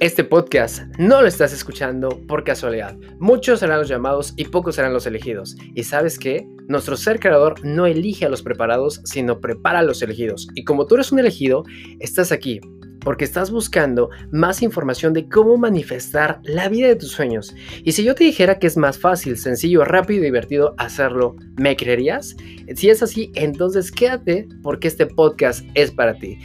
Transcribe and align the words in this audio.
Este 0.00 0.22
podcast 0.22 0.84
no 0.96 1.22
lo 1.22 1.26
estás 1.26 1.52
escuchando 1.52 2.20
por 2.28 2.44
casualidad. 2.44 2.96
Muchos 3.18 3.58
serán 3.58 3.80
los 3.80 3.88
llamados 3.88 4.32
y 4.36 4.44
pocos 4.44 4.76
serán 4.76 4.92
los 4.92 5.08
elegidos. 5.08 5.56
¿Y 5.74 5.82
sabes 5.82 6.20
qué? 6.20 6.46
Nuestro 6.68 6.96
ser 6.96 7.18
creador 7.18 7.64
no 7.64 7.84
elige 7.84 8.24
a 8.24 8.28
los 8.28 8.42
preparados, 8.42 9.00
sino 9.02 9.40
prepara 9.40 9.80
a 9.80 9.82
los 9.82 10.00
elegidos. 10.00 10.46
Y 10.54 10.62
como 10.62 10.86
tú 10.86 10.94
eres 10.94 11.10
un 11.10 11.18
elegido, 11.18 11.64
estás 11.98 12.30
aquí 12.30 12.60
porque 13.00 13.24
estás 13.24 13.50
buscando 13.50 14.10
más 14.30 14.62
información 14.62 15.12
de 15.14 15.28
cómo 15.28 15.56
manifestar 15.56 16.40
la 16.44 16.68
vida 16.68 16.88
de 16.88 16.96
tus 16.96 17.10
sueños. 17.10 17.54
Y 17.82 17.92
si 17.92 18.04
yo 18.04 18.14
te 18.14 18.24
dijera 18.24 18.58
que 18.58 18.66
es 18.68 18.76
más 18.76 18.98
fácil, 18.98 19.36
sencillo, 19.36 19.84
rápido 19.84 20.20
y 20.20 20.24
divertido 20.26 20.74
hacerlo, 20.78 21.34
¿me 21.56 21.76
creerías? 21.76 22.36
Si 22.76 22.88
es 22.88 23.02
así, 23.02 23.32
entonces 23.34 23.90
quédate 23.90 24.46
porque 24.62 24.88
este 24.88 25.06
podcast 25.06 25.64
es 25.74 25.90
para 25.90 26.14
ti. 26.14 26.38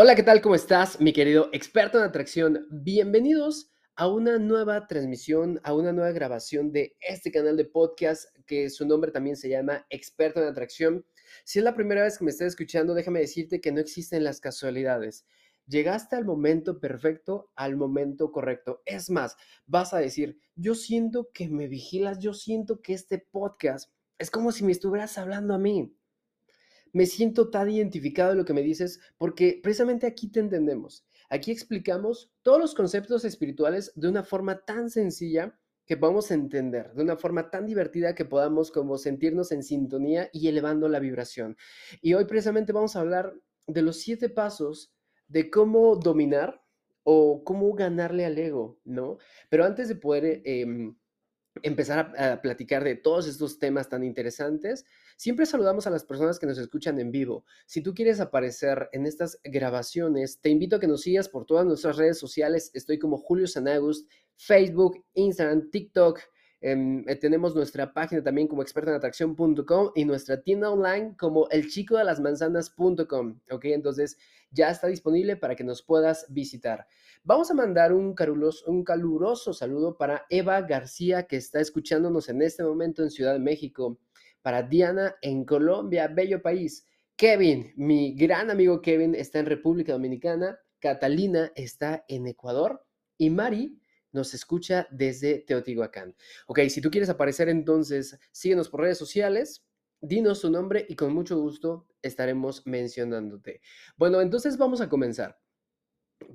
Hola, 0.00 0.14
¿qué 0.14 0.22
tal? 0.22 0.40
¿Cómo 0.40 0.54
estás, 0.54 1.00
mi 1.00 1.12
querido 1.12 1.50
experto 1.52 1.98
en 1.98 2.04
atracción? 2.04 2.68
Bienvenidos 2.70 3.72
a 3.96 4.06
una 4.06 4.38
nueva 4.38 4.86
transmisión, 4.86 5.60
a 5.64 5.74
una 5.74 5.92
nueva 5.92 6.12
grabación 6.12 6.70
de 6.70 6.96
este 7.00 7.32
canal 7.32 7.56
de 7.56 7.64
podcast 7.64 8.26
que 8.46 8.70
su 8.70 8.86
nombre 8.86 9.10
también 9.10 9.34
se 9.34 9.48
llama 9.48 9.84
Experto 9.90 10.40
en 10.40 10.46
Atracción. 10.46 11.04
Si 11.42 11.58
es 11.58 11.64
la 11.64 11.74
primera 11.74 12.04
vez 12.04 12.16
que 12.16 12.24
me 12.24 12.30
estás 12.30 12.46
escuchando, 12.46 12.94
déjame 12.94 13.18
decirte 13.18 13.60
que 13.60 13.72
no 13.72 13.80
existen 13.80 14.22
las 14.22 14.40
casualidades. 14.40 15.26
Llegaste 15.66 16.14
al 16.14 16.24
momento 16.24 16.78
perfecto, 16.78 17.50
al 17.56 17.76
momento 17.76 18.30
correcto. 18.30 18.82
Es 18.86 19.10
más, 19.10 19.36
vas 19.66 19.94
a 19.94 19.98
decir, 19.98 20.38
yo 20.54 20.76
siento 20.76 21.30
que 21.34 21.48
me 21.48 21.66
vigilas, 21.66 22.20
yo 22.20 22.34
siento 22.34 22.82
que 22.82 22.92
este 22.92 23.18
podcast 23.18 23.90
es 24.16 24.30
como 24.30 24.52
si 24.52 24.62
me 24.62 24.70
estuvieras 24.70 25.18
hablando 25.18 25.54
a 25.54 25.58
mí 25.58 25.97
me 26.92 27.06
siento 27.06 27.50
tan 27.50 27.70
identificado 27.70 28.30
de 28.30 28.36
lo 28.36 28.44
que 28.44 28.54
me 28.54 28.62
dices 28.62 29.00
porque 29.16 29.60
precisamente 29.62 30.06
aquí 30.06 30.28
te 30.28 30.40
entendemos. 30.40 31.06
Aquí 31.30 31.50
explicamos 31.50 32.30
todos 32.42 32.58
los 32.58 32.74
conceptos 32.74 33.24
espirituales 33.24 33.92
de 33.94 34.08
una 34.08 34.24
forma 34.24 34.64
tan 34.64 34.88
sencilla 34.88 35.58
que 35.88 35.96
podamos 35.96 36.30
entender, 36.30 36.92
de 36.92 37.02
una 37.02 37.16
forma 37.16 37.50
tan 37.50 37.64
divertida 37.64 38.14
que 38.14 38.26
podamos 38.26 38.70
como 38.70 38.98
sentirnos 38.98 39.52
en 39.52 39.62
sintonía 39.62 40.28
y 40.32 40.48
elevando 40.48 40.88
la 40.88 41.00
vibración. 41.00 41.56
Y 42.02 42.12
hoy 42.14 42.26
precisamente 42.26 42.72
vamos 42.72 42.94
a 42.94 43.00
hablar 43.00 43.34
de 43.66 43.82
los 43.82 43.96
siete 43.96 44.28
pasos 44.28 44.92
de 45.28 45.50
cómo 45.50 45.96
dominar 45.96 46.62
o 47.04 47.42
cómo 47.42 47.72
ganarle 47.72 48.26
al 48.26 48.36
ego, 48.36 48.78
¿no? 48.84 49.16
Pero 49.48 49.64
antes 49.64 49.88
de 49.88 49.96
poder 49.96 50.42
em, 50.44 50.94
empezar 51.62 52.14
a, 52.18 52.40
platicar 52.40 52.84
de 52.84 52.96
todos 52.96 53.26
estos 53.26 53.58
temas 53.58 53.88
tan 53.88 54.04
interesantes, 54.04 54.84
siempre 55.16 55.46
saludamos 55.46 55.86
a 55.86 55.90
las 55.90 56.04
personas 56.04 56.38
que 56.38 56.46
nos 56.46 56.58
escuchan 56.58 56.98
en 57.00 57.10
vivo. 57.10 57.44
Si 57.66 57.82
tú 57.82 57.94
quieres 57.94 58.20
aparecer 58.20 58.88
en 58.92 59.06
estas 59.06 59.40
grabaciones, 59.44 60.40
te 60.40 60.50
invito 60.50 60.76
a 60.76 60.80
que 60.80 60.86
nos 60.86 61.02
sigas 61.02 61.28
por 61.28 61.46
todas 61.46 61.66
nuestras 61.66 61.96
redes 61.96 62.18
sociales. 62.18 62.70
Estoy 62.74 62.98
como 62.98 63.18
Julio 63.18 63.46
Sanagust, 63.46 64.10
Facebook, 64.36 65.04
Instagram, 65.14 65.70
TikTok. 65.70 66.20
Em, 66.60 67.08
eh, 67.08 67.14
tenemos 67.14 67.54
nuestra 67.54 67.92
página 67.92 68.22
también 68.22 68.48
como 68.48 68.62
expertoenatracción.com 68.62 69.92
y 69.94 70.04
nuestra 70.04 70.42
tienda 70.42 70.70
online 70.70 71.14
como 71.16 71.48
elchicodelasmanzanas.com. 71.50 73.40
Ok, 73.50 73.64
entonces 73.66 74.18
ya 74.50 74.70
está 74.70 74.88
disponible 74.88 75.36
para 75.36 75.54
que 75.54 75.64
nos 75.64 75.82
puedas 75.82 76.26
visitar. 76.28 76.86
Vamos 77.28 77.50
a 77.50 77.54
mandar 77.54 77.92
un 77.92 78.14
caluroso, 78.14 79.52
saludo 79.52 79.98
para 79.98 80.24
Eva 80.30 80.62
García, 80.62 81.26
que 81.26 81.36
está 81.36 81.60
escuchándonos 81.60 82.30
en 82.30 82.40
este 82.40 82.64
momento 82.64 83.02
en 83.02 83.10
Ciudad 83.10 83.34
de 83.34 83.38
México. 83.38 84.00
Para 84.40 84.62
Diana 84.62 85.14
en 85.20 85.44
Colombia, 85.44 86.08
bello 86.08 86.40
país. 86.40 86.86
Kevin, 87.16 87.74
mi 87.76 88.14
gran 88.14 88.48
amigo 88.48 88.80
Kevin, 88.80 89.14
está 89.14 89.40
en 89.40 89.44
República 89.44 89.92
Dominicana. 89.92 90.58
Catalina 90.78 91.52
está 91.54 92.02
en 92.08 92.26
Ecuador. 92.28 92.82
Y 93.18 93.28
Mari 93.28 93.78
nos 94.10 94.32
escucha 94.32 94.88
desde 94.90 95.40
Teotihuacán. 95.40 96.16
Ok, 96.46 96.60
si 96.70 96.80
tú 96.80 96.90
quieres 96.90 97.10
aparecer 97.10 97.50
entonces, 97.50 98.18
síguenos 98.32 98.70
por 98.70 98.80
redes 98.80 98.96
sociales, 98.96 99.66
dinos 100.00 100.40
tu 100.40 100.48
nombre 100.48 100.86
y 100.88 100.96
con 100.96 101.12
mucho 101.12 101.38
gusto 101.38 101.88
estaremos 102.00 102.66
mencionándote. 102.66 103.60
Bueno, 103.98 104.22
entonces 104.22 104.56
vamos 104.56 104.80
a 104.80 104.88
comenzar. 104.88 105.38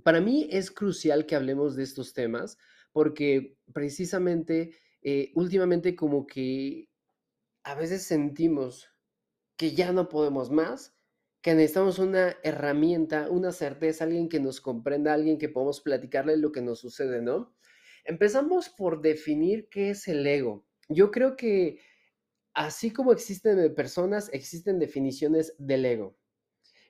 Para 0.03 0.21
mí 0.21 0.47
es 0.51 0.71
crucial 0.71 1.25
que 1.25 1.35
hablemos 1.35 1.75
de 1.75 1.83
estos 1.83 2.13
temas 2.13 2.57
porque 2.91 3.57
precisamente 3.73 4.75
eh, 5.01 5.31
últimamente 5.35 5.95
como 5.95 6.25
que 6.25 6.89
a 7.63 7.75
veces 7.75 8.03
sentimos 8.03 8.89
que 9.57 9.73
ya 9.73 9.91
no 9.91 10.09
podemos 10.09 10.51
más, 10.51 10.95
que 11.41 11.53
necesitamos 11.55 11.99
una 11.99 12.38
herramienta, 12.44 13.29
una 13.29 13.51
certeza, 13.51 14.05
alguien 14.05 14.29
que 14.29 14.39
nos 14.39 14.61
comprenda, 14.61 15.13
alguien 15.13 15.38
que 15.38 15.49
podamos 15.49 15.81
platicarle 15.81 16.38
lo 16.38 16.51
que 16.51 16.61
nos 16.61 16.79
sucede, 16.79 17.21
¿no? 17.21 17.53
Empezamos 18.05 18.69
por 18.69 19.01
definir 19.01 19.67
qué 19.69 19.89
es 19.89 20.07
el 20.07 20.25
ego. 20.25 20.65
Yo 20.88 21.11
creo 21.11 21.35
que 21.35 21.79
así 22.53 22.91
como 22.91 23.11
existen 23.11 23.73
personas, 23.75 24.29
existen 24.33 24.79
definiciones 24.79 25.55
del 25.57 25.85
ego. 25.85 26.17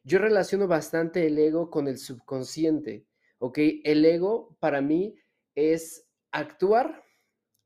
Yo 0.03 0.19
relaciono 0.19 0.67
bastante 0.67 1.25
el 1.25 1.37
ego 1.39 1.69
con 1.69 1.87
el 1.87 1.97
subconsciente, 1.97 3.05
¿ok? 3.39 3.57
El 3.83 4.03
ego 4.03 4.57
para 4.59 4.81
mí 4.81 5.15
es 5.55 6.05
actuar 6.31 7.03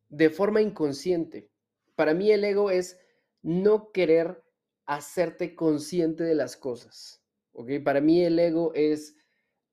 de 0.10 0.30
forma 0.30 0.62
inconsciente. 0.62 1.50
Para 1.96 2.14
mí 2.14 2.32
el 2.32 2.44
ego 2.44 2.70
es 2.70 3.00
no 3.42 3.92
querer 3.92 4.44
hacerte 4.86 5.56
consciente 5.56 6.24
de 6.24 6.36
las 6.36 6.58
cosas, 6.58 7.24
¿ok? 7.54 7.72
Para 7.84 8.02
mí 8.02 8.24
el 8.24 8.38
ego 8.38 8.72
es 8.76 9.16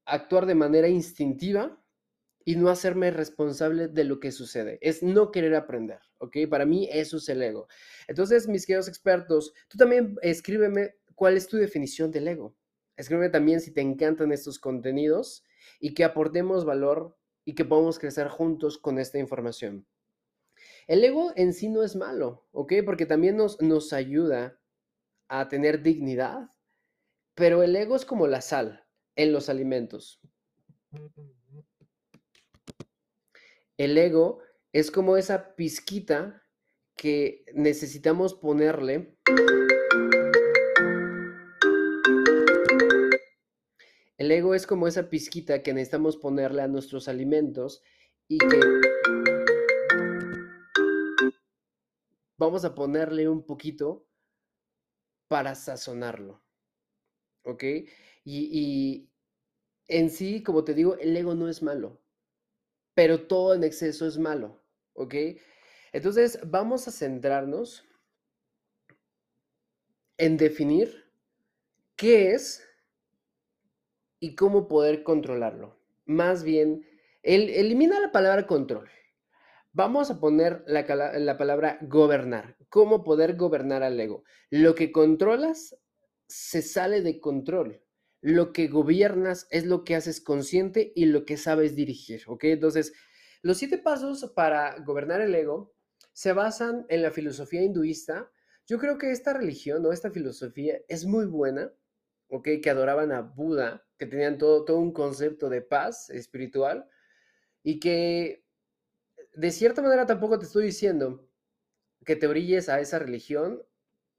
actuar 0.06 0.46
de 0.46 0.54
manera 0.54 0.88
instintiva 0.88 1.84
y 2.46 2.56
no 2.56 2.70
hacerme 2.70 3.10
responsable 3.10 3.88
de 3.88 4.04
lo 4.04 4.20
que 4.20 4.32
sucede. 4.32 4.78
Es 4.80 5.02
no 5.02 5.30
querer 5.30 5.54
aprender, 5.54 6.00
¿ok? 6.18 6.36
Para 6.48 6.64
mí 6.64 6.88
eso 6.90 7.18
es 7.18 7.28
el 7.28 7.42
ego. 7.42 7.68
Entonces, 8.08 8.48
mis 8.48 8.66
queridos 8.66 8.88
expertos, 8.88 9.52
tú 9.68 9.76
también 9.78 10.16
escríbeme 10.22 10.94
cuál 11.14 11.36
es 11.36 11.46
tu 11.46 11.56
definición 11.56 12.10
del 12.10 12.28
ego. 12.28 12.56
Escríbeme 12.96 13.30
también 13.30 13.60
si 13.60 13.72
te 13.72 13.80
encantan 13.80 14.32
estos 14.32 14.58
contenidos 14.58 15.44
y 15.80 15.94
que 15.94 16.04
aportemos 16.04 16.64
valor 16.64 17.16
y 17.44 17.54
que 17.54 17.64
podamos 17.64 17.98
crecer 17.98 18.28
juntos 18.28 18.78
con 18.78 18.98
esta 18.98 19.18
información. 19.18 19.86
El 20.86 21.04
ego 21.04 21.32
en 21.36 21.52
sí 21.52 21.68
no 21.68 21.82
es 21.82 21.96
malo, 21.96 22.46
¿ok? 22.52 22.74
Porque 22.84 23.06
también 23.06 23.36
nos, 23.36 23.60
nos 23.60 23.92
ayuda 23.92 24.60
a 25.28 25.48
tener 25.48 25.82
dignidad, 25.82 26.50
pero 27.34 27.62
el 27.62 27.74
ego 27.74 27.96
es 27.96 28.04
como 28.04 28.26
la 28.26 28.40
sal 28.40 28.86
en 29.16 29.32
los 29.32 29.48
alimentos. 29.48 30.20
El 33.76 33.98
ego 33.98 34.40
es 34.72 34.90
como 34.90 35.16
esa 35.16 35.56
pizquita 35.56 36.42
que 36.96 37.44
necesitamos 37.54 38.34
ponerle. 38.34 39.16
El 44.16 44.30
ego 44.30 44.54
es 44.54 44.66
como 44.66 44.86
esa 44.86 45.10
pizquita 45.10 45.62
que 45.62 45.74
necesitamos 45.74 46.16
ponerle 46.16 46.62
a 46.62 46.68
nuestros 46.68 47.08
alimentos 47.08 47.82
y 48.28 48.38
que 48.38 48.60
vamos 52.36 52.64
a 52.64 52.74
ponerle 52.74 53.28
un 53.28 53.44
poquito 53.44 54.06
para 55.28 55.54
sazonarlo. 55.54 56.42
¿Ok? 57.42 57.64
Y, 58.24 59.10
en 59.88 60.10
sí, 60.10 60.42
como 60.42 60.64
te 60.64 60.74
digo, 60.74 60.96
el 60.96 61.16
ego 61.16 61.34
no 61.34 61.48
es 61.48 61.62
malo 61.62 62.04
pero 62.94 63.26
todo 63.26 63.54
en 63.54 63.64
exceso 63.64 64.06
es 64.06 64.18
malo, 64.18 64.62
¿ok? 64.94 65.14
Entonces 65.92 66.38
vamos 66.46 66.88
a 66.88 66.92
centrarnos 66.92 67.84
en 70.16 70.36
definir 70.36 71.12
qué 71.96 72.32
es 72.32 72.66
y 74.24 74.34
cómo 74.34 74.68
poder 74.68 75.02
controlarlo. 75.02 75.78
Más 76.06 76.44
bien, 76.44 76.86
elimina 77.22 78.00
la 78.00 78.12
palabra 78.12 78.46
control. 78.46 78.88
Vamos 79.72 80.10
a 80.10 80.20
poner 80.20 80.64
la, 80.66 80.84
la, 81.18 81.36
palabra 81.36 81.78
gobernar. 81.82 82.56
¿Cómo 82.68 83.02
poder 83.02 83.36
gobernar 83.36 83.82
al 83.82 83.98
ego? 83.98 84.24
Lo 84.50 84.74
que 84.74 84.92
controlas 84.92 85.76
se 86.26 86.62
sale 86.62 87.02
de 87.02 87.20
control 87.20 87.84
lo 88.24 88.54
que 88.54 88.68
gobiernas 88.68 89.46
es 89.50 89.66
lo 89.66 89.84
que 89.84 89.94
haces 89.94 90.18
consciente 90.18 90.94
y 90.96 91.04
lo 91.04 91.26
que 91.26 91.36
sabes 91.36 91.76
dirigir, 91.76 92.22
¿ok? 92.26 92.44
Entonces, 92.44 92.94
los 93.42 93.58
siete 93.58 93.76
pasos 93.76 94.32
para 94.34 94.78
gobernar 94.78 95.20
el 95.20 95.34
ego 95.34 95.74
se 96.14 96.32
basan 96.32 96.86
en 96.88 97.02
la 97.02 97.10
filosofía 97.10 97.60
hinduista. 97.60 98.32
Yo 98.66 98.78
creo 98.78 98.96
que 98.96 99.10
esta 99.10 99.34
religión 99.34 99.84
o 99.84 99.92
esta 99.92 100.10
filosofía 100.10 100.78
es 100.88 101.04
muy 101.04 101.26
buena, 101.26 101.70
¿ok? 102.28 102.48
Que 102.62 102.70
adoraban 102.70 103.12
a 103.12 103.20
Buda, 103.20 103.83
que 103.98 104.06
tenían 104.06 104.38
todo, 104.38 104.64
todo 104.64 104.78
un 104.78 104.92
concepto 104.92 105.48
de 105.48 105.62
paz 105.62 106.10
espiritual 106.10 106.88
y 107.62 107.80
que 107.80 108.44
de 109.34 109.50
cierta 109.50 109.82
manera 109.82 110.06
tampoco 110.06 110.38
te 110.38 110.46
estoy 110.46 110.64
diciendo 110.64 111.28
que 112.04 112.16
te 112.16 112.26
brilles 112.26 112.68
a 112.68 112.80
esa 112.80 112.98
religión 112.98 113.62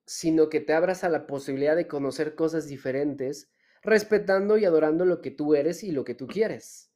sino 0.05 0.49
que 0.49 0.59
te 0.59 0.73
abras 0.73 1.03
a 1.03 1.09
la 1.09 1.25
posibilidad 1.25 1.75
de 1.75 1.87
conocer 1.87 2.35
cosas 2.35 2.67
diferentes, 2.67 3.51
respetando 3.81 4.57
y 4.57 4.65
adorando 4.65 5.05
lo 5.05 5.21
que 5.21 5.31
tú 5.31 5.55
eres 5.55 5.83
y 5.83 5.91
lo 5.91 6.03
que 6.03 6.15
tú 6.15 6.27
quieres. 6.27 6.91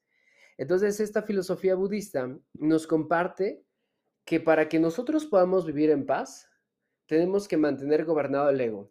Entonces, 0.57 0.99
esta 0.99 1.23
filosofía 1.23 1.75
budista 1.75 2.37
nos 2.53 2.85
comparte 2.85 3.63
que 4.25 4.39
para 4.39 4.69
que 4.69 4.79
nosotros 4.79 5.25
podamos 5.25 5.65
vivir 5.65 5.89
en 5.89 6.05
paz, 6.05 6.49
tenemos 7.07 7.47
que 7.47 7.57
mantener 7.57 8.05
gobernado 8.05 8.49
el 8.49 8.61
ego. 8.61 8.89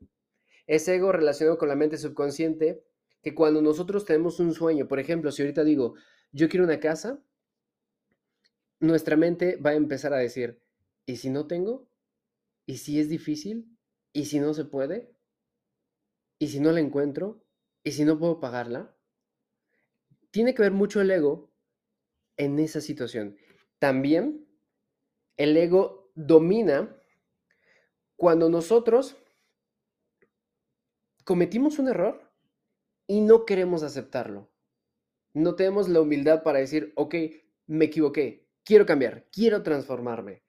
Ese 0.67 0.96
ego 0.96 1.12
relacionado 1.12 1.58
con 1.58 1.69
la 1.69 1.76
mente 1.76 1.96
subconsciente, 1.96 2.85
que 3.23 3.35
cuando 3.35 3.62
nosotros 3.62 4.05
tenemos 4.05 4.41
un 4.41 4.55
sueño, 4.55 4.88
por 4.88 5.00
ejemplo, 5.00 5.32
si 5.32 5.43
ahorita 5.43 5.65
digo, 5.65 5.94
yo 6.32 6.49
quiero 6.49 6.65
una 6.65 6.81
casa, 6.81 7.23
nuestra 8.81 9.17
mente 9.17 9.56
va 9.56 9.70
a 9.70 9.75
empezar 9.75 10.12
a 10.12 10.19
decir, 10.19 10.62
¿y 11.06 11.17
si 11.17 11.31
no 11.31 11.47
tengo? 11.47 11.88
¿Y 12.67 12.79
si 12.79 13.00
es 13.00 13.09
difícil? 13.09 13.76
¿Y 14.12 14.26
si 14.26 14.41
no 14.41 14.55
se 14.55 14.65
puede? 14.65 15.15
¿Y 16.38 16.49
si 16.49 16.61
no 16.61 16.70
la 16.73 16.81
encuentro? 16.81 17.44
¿Y 17.82 17.93
si 17.93 18.05
no 18.05 18.19
puedo 18.19 18.41
pagarla? 18.41 18.97
Tiene 20.31 20.55
que 20.55 20.62
ver 20.62 20.73
mucho 20.73 21.00
el 21.00 21.11
ego 21.11 21.53
en 22.37 22.59
esa 22.59 22.81
situación. 22.81 23.37
También 23.79 24.47
el 25.37 25.56
ego 25.56 26.12
domina 26.14 26.94
cuando 28.17 28.49
nosotros 28.49 29.17
cometimos 31.25 31.79
un 31.79 31.88
error 31.88 32.28
y 33.09 33.23
no 33.23 33.45
queremos 33.45 33.83
aceptarlo. 33.83 34.53
No 35.35 35.57
tenemos 35.57 35.89
la 35.89 36.01
humildad 36.01 36.45
para 36.45 36.61
decir, 36.61 36.93
ok, 36.95 37.15
me 37.67 37.87
equivoqué, 37.87 38.47
quiero 38.65 38.87
cambiar, 38.87 39.27
quiero 39.33 39.63
transformarme. 39.63 40.45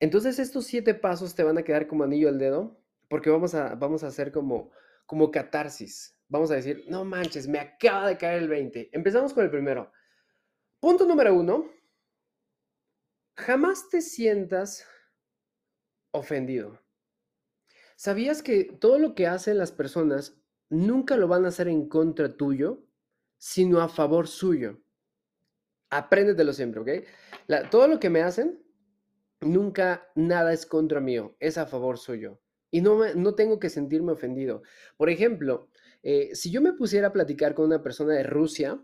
Entonces 0.00 0.38
estos 0.38 0.66
siete 0.66 0.92
pasos 0.94 1.34
te 1.34 1.44
van 1.44 1.56
a 1.56 1.62
quedar 1.62 1.86
como 1.86 2.04
anillo 2.04 2.28
al 2.28 2.38
dedo, 2.38 2.78
porque 3.08 3.30
vamos 3.30 3.54
a, 3.54 3.74
vamos 3.76 4.04
a 4.04 4.08
hacer 4.08 4.32
como, 4.32 4.72
como 5.06 5.30
catarsis. 5.30 6.18
Vamos 6.28 6.50
a 6.50 6.56
decir, 6.56 6.84
no 6.88 7.04
manches, 7.04 7.46
me 7.46 7.60
acaba 7.60 8.08
de 8.08 8.18
caer 8.18 8.42
el 8.42 8.48
20. 8.48 8.90
Empezamos 8.92 9.32
con 9.32 9.44
el 9.44 9.50
primero. 9.50 9.92
Punto 10.80 11.06
número 11.06 11.32
uno, 11.34 11.70
jamás 13.36 13.88
te 13.88 14.00
sientas 14.00 14.84
ofendido. 16.10 16.80
¿Sabías 17.96 18.42
que 18.42 18.64
todo 18.64 18.98
lo 18.98 19.14
que 19.14 19.28
hacen 19.28 19.58
las 19.58 19.70
personas 19.70 20.43
nunca 20.68 21.16
lo 21.16 21.28
van 21.28 21.44
a 21.44 21.48
hacer 21.48 21.68
en 21.68 21.88
contra 21.88 22.36
tuyo, 22.36 22.84
sino 23.38 23.80
a 23.80 23.88
favor 23.88 24.28
suyo? 24.28 24.80
Apréndetelo 25.90 26.52
siempre, 26.52 26.80
¿ok? 26.80 27.68
todo 27.70 27.86
lo 27.86 28.00
que 28.00 28.10
me 28.10 28.22
hacen 28.22 28.64
Nunca 29.44 30.10
nada 30.14 30.54
es 30.54 30.64
contra 30.64 31.00
mío, 31.00 31.36
es 31.38 31.58
a 31.58 31.66
favor 31.66 31.98
suyo. 31.98 32.40
Y 32.70 32.80
no, 32.80 33.14
no 33.14 33.34
tengo 33.34 33.60
que 33.60 33.68
sentirme 33.68 34.12
ofendido. 34.12 34.62
Por 34.96 35.10
ejemplo, 35.10 35.68
eh, 36.02 36.34
si 36.34 36.50
yo 36.50 36.62
me 36.62 36.72
pusiera 36.72 37.08
a 37.08 37.12
platicar 37.12 37.54
con 37.54 37.66
una 37.66 37.82
persona 37.82 38.14
de 38.14 38.22
Rusia, 38.22 38.82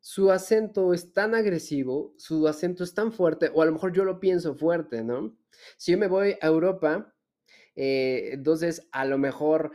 su 0.00 0.32
acento 0.32 0.92
es 0.92 1.12
tan 1.12 1.34
agresivo, 1.34 2.12
su 2.18 2.48
acento 2.48 2.82
es 2.82 2.92
tan 2.92 3.12
fuerte, 3.12 3.50
o 3.54 3.62
a 3.62 3.66
lo 3.66 3.72
mejor 3.72 3.92
yo 3.92 4.04
lo 4.04 4.18
pienso 4.18 4.56
fuerte, 4.56 5.04
¿no? 5.04 5.38
Si 5.76 5.92
yo 5.92 5.98
me 5.98 6.08
voy 6.08 6.36
a 6.40 6.48
Europa, 6.48 7.14
eh, 7.76 8.30
entonces 8.32 8.88
a 8.90 9.04
lo 9.04 9.16
mejor 9.16 9.70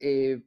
eh, 0.00 0.42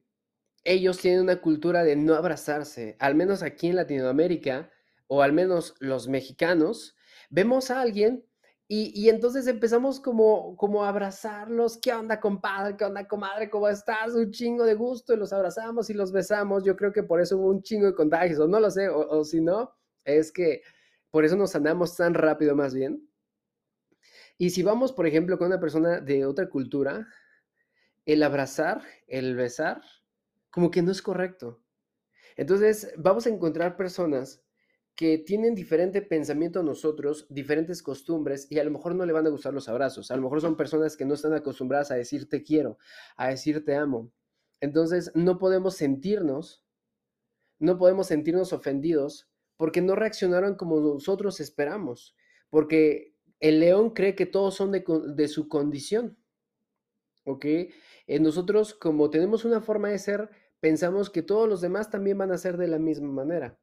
ellos 0.64 0.98
tienen 0.98 1.22
una 1.22 1.40
cultura 1.40 1.84
de 1.84 1.96
no 1.96 2.14
abrazarse, 2.14 2.96
al 2.98 3.14
menos 3.14 3.42
aquí 3.42 3.68
en 3.68 3.76
Latinoamérica, 3.76 4.70
o 5.06 5.22
al 5.22 5.32
menos 5.32 5.74
los 5.78 6.08
mexicanos, 6.08 6.96
vemos 7.30 7.70
a 7.70 7.80
alguien 7.80 8.24
y, 8.66 9.10
entonces 9.10 9.46
empezamos 9.46 10.00
como, 10.00 10.56
como 10.56 10.84
a 10.84 10.88
abrazarlos. 10.88 11.76
¿Qué 11.76 11.92
onda, 11.92 12.18
compadre? 12.18 12.76
¿Qué 12.76 12.84
onda, 12.84 13.06
comadre? 13.06 13.50
¿Cómo 13.50 13.68
estás? 13.68 14.14
Un 14.14 14.30
chingo 14.30 14.64
de 14.64 14.74
gusto. 14.74 15.12
Y 15.12 15.18
los 15.18 15.34
abrazamos 15.34 15.90
y 15.90 15.94
los 15.94 16.12
besamos. 16.12 16.64
Yo 16.64 16.74
creo 16.74 16.90
que 16.90 17.02
por 17.02 17.20
eso 17.20 17.36
hubo 17.36 17.50
un 17.50 17.62
chingo 17.62 17.86
de 17.86 17.94
contagios. 17.94 18.40
O 18.40 18.48
no 18.48 18.58
lo 18.60 18.70
sé. 18.70 18.88
O, 18.88 19.22
si 19.24 19.42
no, 19.42 19.74
es 20.04 20.32
que 20.32 20.62
por 21.10 21.26
eso 21.26 21.36
nos 21.36 21.50
sanamos 21.50 21.94
tan 21.96 22.14
rápido 22.14 22.56
más 22.56 22.72
bien. 22.74 23.06
Y 24.38 24.50
si 24.50 24.62
vamos, 24.62 24.92
por 24.92 25.06
ejemplo, 25.06 25.38
con 25.38 25.48
una 25.48 25.60
persona 25.60 26.00
de 26.00 26.24
otra 26.24 26.48
cultura, 26.48 27.06
el 28.06 28.22
abrazar, 28.22 28.82
el 29.06 29.36
besar, 29.36 29.82
como 30.50 30.70
que 30.70 30.82
no 30.82 30.92
es 30.92 31.02
correcto. 31.02 31.62
Entonces, 32.36 32.92
vamos 32.96 33.26
a 33.26 33.30
encontrar 33.30 33.76
personas 33.76 34.44
que 34.94 35.18
tienen 35.18 35.54
diferente 35.54 36.02
pensamiento 36.02 36.60
a 36.60 36.62
nosotros, 36.62 37.26
diferentes 37.28 37.82
costumbres 37.82 38.46
y 38.50 38.58
a 38.58 38.64
lo 38.64 38.70
mejor 38.70 38.94
no 38.94 39.04
le 39.04 39.12
van 39.12 39.26
a 39.26 39.30
gustar 39.30 39.52
los 39.52 39.68
abrazos. 39.68 40.10
A 40.10 40.16
lo 40.16 40.22
mejor 40.22 40.40
son 40.40 40.56
personas 40.56 40.96
que 40.96 41.04
no 41.04 41.14
están 41.14 41.34
acostumbradas 41.34 41.90
a 41.90 41.96
decir 41.96 42.28
te 42.28 42.42
quiero, 42.42 42.78
a 43.16 43.28
decir 43.28 43.64
te 43.64 43.74
amo. 43.74 44.12
Entonces 44.60 45.10
no 45.14 45.38
podemos 45.38 45.74
sentirnos, 45.74 46.64
no 47.58 47.76
podemos 47.76 48.06
sentirnos 48.06 48.52
ofendidos 48.52 49.28
porque 49.56 49.82
no 49.82 49.96
reaccionaron 49.96 50.54
como 50.54 50.80
nosotros 50.80 51.40
esperamos, 51.40 52.14
porque 52.50 53.14
el 53.40 53.60
león 53.60 53.90
cree 53.90 54.14
que 54.14 54.26
todos 54.26 54.54
son 54.54 54.70
de, 54.72 55.28
su 55.28 55.48
condición. 55.48 56.16
¿Ok? 57.24 57.46
Nosotros 58.06 58.74
como 58.74 59.10
tenemos 59.10 59.44
una 59.44 59.60
forma 59.60 59.88
de 59.88 59.98
ser, 59.98 60.30
pensamos 60.60 61.10
que 61.10 61.22
todos 61.22 61.48
los 61.48 61.60
demás 61.60 61.90
también 61.90 62.18
van 62.18 62.32
a 62.32 62.38
ser 62.38 62.56
de 62.56 62.68
la 62.68 62.78
misma 62.78 63.12
manera. 63.12 63.58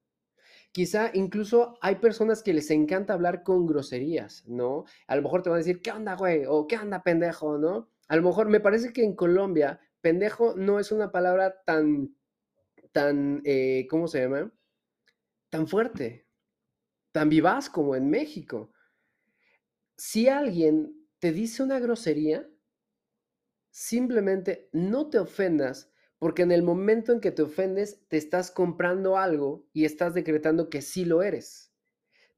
Quizá 0.72 1.12
incluso 1.14 1.78
hay 1.82 1.96
personas 1.96 2.44
que 2.44 2.54
les 2.54 2.72
encanta 2.72 3.14
hablar 3.14 3.44
con 3.44 3.66
groserías, 3.66 4.48
¿no? 4.48 4.86
A 5.08 5.16
lo 5.16 5.22
mejor 5.22 5.44
te 5.44 5.50
van 5.50 5.58
a 5.58 5.64
decir, 5.64 5.82
¿qué 5.82 5.92
onda, 5.92 6.16
güey? 6.16 6.46
O 6.48 6.66
¿qué 6.68 6.78
onda, 6.78 7.04
pendejo? 7.04 7.58
¿No? 7.58 7.90
A 8.08 8.16
lo 8.16 8.22
mejor 8.24 8.48
me 8.48 8.60
parece 8.60 8.94
que 8.94 9.04
en 9.04 9.16
Colombia, 9.16 9.80
pendejo 10.00 10.56
no 10.56 10.80
es 10.80 10.92
una 10.92 11.12
palabra 11.12 11.62
tan, 11.66 12.16
tan, 12.92 13.42
eh, 13.46 13.88
¿cómo 13.90 14.08
se 14.08 14.22
llama? 14.22 14.52
Tan 15.50 15.68
fuerte, 15.68 16.28
tan 17.12 17.30
vivaz 17.30 17.70
como 17.70 17.96
en 17.96 18.10
México. 18.10 18.72
Si 19.98 20.30
alguien 20.30 21.08
te 21.20 21.32
dice 21.32 21.64
una 21.64 21.80
grosería, 21.80 22.51
simplemente 23.72 24.70
no 24.74 25.10
te 25.10 25.18
ofendas 25.18 25.92
porque 26.20 26.44
en 26.44 26.52
el 26.52 26.62
momento 26.62 27.12
en 27.12 27.20
que 27.20 27.32
te 27.32 27.42
ofendes, 27.42 28.08
te 28.08 28.18
estás 28.18 28.52
comprando 28.52 29.18
algo 29.18 29.66
y 29.74 29.86
estás 29.86 30.14
decretando 30.14 30.70
que 30.70 30.84
sí 30.84 31.04
lo 31.04 31.24
eres. 31.24 31.74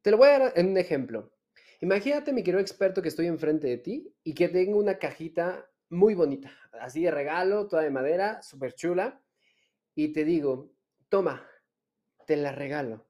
Te 0.02 0.12
lo 0.12 0.18
voy 0.18 0.30
a 0.30 0.40
dar 0.40 0.54
en 0.56 0.70
un 0.70 0.78
ejemplo. 0.78 1.34
Imagínate, 1.82 2.32
mi 2.32 2.44
querido 2.44 2.62
experto, 2.62 3.02
que 3.02 3.10
estoy 3.10 3.28
enfrente 3.28 3.68
de 3.68 3.78
ti 3.78 4.16
y 4.24 4.34
que 4.36 4.48
tengo 4.48 4.78
una 4.78 5.00
cajita 5.00 5.70
muy 5.90 6.16
bonita, 6.16 6.50
así 6.80 7.04
de 7.04 7.12
regalo, 7.12 7.68
toda 7.68 7.84
de 7.84 7.90
madera, 7.90 8.42
súper 8.42 8.74
chula, 8.74 9.22
y 9.94 10.14
te 10.14 10.24
digo, 10.24 10.72
toma, 11.10 11.46
te 12.26 12.38
la 12.38 12.54
regalo. 12.54 13.06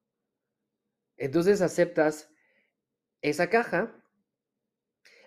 Entonces 1.18 1.62
aceptas 1.62 2.32
esa 3.22 3.50
caja, 3.50 4.04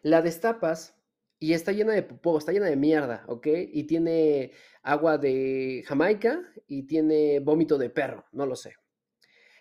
la 0.03 0.23
destapas 0.23 0.96
y 1.39 1.53
está 1.53 1.73
llena 1.73 1.93
de 1.93 2.03
popó, 2.03 2.39
está 2.39 2.53
llena 2.53 2.67
de 2.67 2.77
mierda, 2.77 3.25
¿ok? 3.29 3.47
Y 3.73 3.85
tiene 3.85 4.53
agua 4.83 5.19
de 5.19 5.85
Jamaica 5.87 6.43
y 6.67 6.85
tiene 6.85 7.41
vómito 7.41 7.79
de 7.79 7.91
perro, 7.91 8.25
no 8.33 8.47
lo 8.47 8.57
sé. 8.57 8.75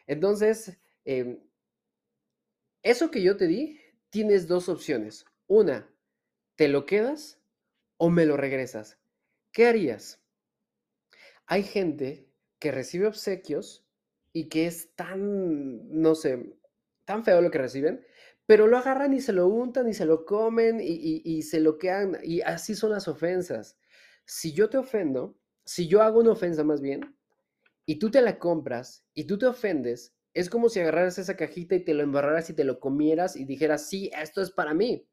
Entonces, 0.08 0.78
em, 1.04 1.40
eso 2.82 3.12
que 3.12 3.22
yo 3.22 3.36
te 3.36 3.48
di, 3.48 3.80
tienes 4.10 4.48
dos 4.48 4.70
opciones. 4.70 5.26
Una, 5.48 5.92
te 6.56 6.68
lo 6.68 6.86
quedas 6.86 7.42
o 7.98 8.10
me 8.10 8.26
lo 8.26 8.38
regresas. 8.38 8.98
¿Qué 9.52 9.68
harías? 9.68 10.22
Hay 11.48 11.64
gente 11.64 12.30
que 12.60 12.72
recibe 12.72 13.08
obsequios 13.08 13.86
y 14.32 14.50
que 14.50 14.68
es 14.68 14.96
tan, 14.96 15.90
no 16.02 16.16
sé, 16.16 16.58
tan 17.06 17.24
feo 17.24 17.42
lo 17.42 17.52
que 17.52 17.58
reciben, 17.58 18.06
pero 18.46 18.68
lo 18.68 18.78
agarran 18.78 19.14
y 19.14 19.22
se 19.22 19.34
lo 19.34 19.48
untan 19.48 19.90
y 19.90 19.94
se 19.94 20.06
lo 20.06 20.26
comen 20.26 20.80
y, 20.82 21.42
se 21.42 21.60
lo 21.60 21.78
quedan, 21.78 22.18
y 22.24 22.42
así 22.42 22.76
son 22.76 22.92
las 22.92 23.08
ofensas. 23.08 23.78
Si 24.26 24.54
yo 24.54 24.70
te 24.70 24.78
ofendo, 24.78 25.38
si 25.64 25.88
yo 25.88 26.02
hago 26.02 26.20
una 26.20 26.32
ofensa 26.32 26.64
más 26.64 26.82
bien, 26.82 27.16
y 27.86 28.00
tú 28.00 28.10
te 28.12 28.22
la 28.22 28.40
compras 28.40 29.06
y 29.14 29.26
tú 29.26 29.38
te 29.38 29.46
ofendes, 29.46 30.16
es 30.34 30.50
como 30.50 30.70
si 30.70 30.80
agarraras 30.80 31.18
esa 31.18 31.38
cajita 31.38 31.76
y 31.76 31.84
te 31.84 31.94
lo 31.94 32.04
embarraras 32.04 32.50
y 32.50 32.54
te 32.54 32.64
lo 32.64 32.80
comieras 32.80 33.36
y 33.36 33.46
dijeras, 33.46 33.88
sí, 33.88 34.12
esto 34.20 34.42
es 34.42 34.52
para 34.52 34.74
mí. 34.74 35.08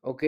¿Ok? 0.00 0.24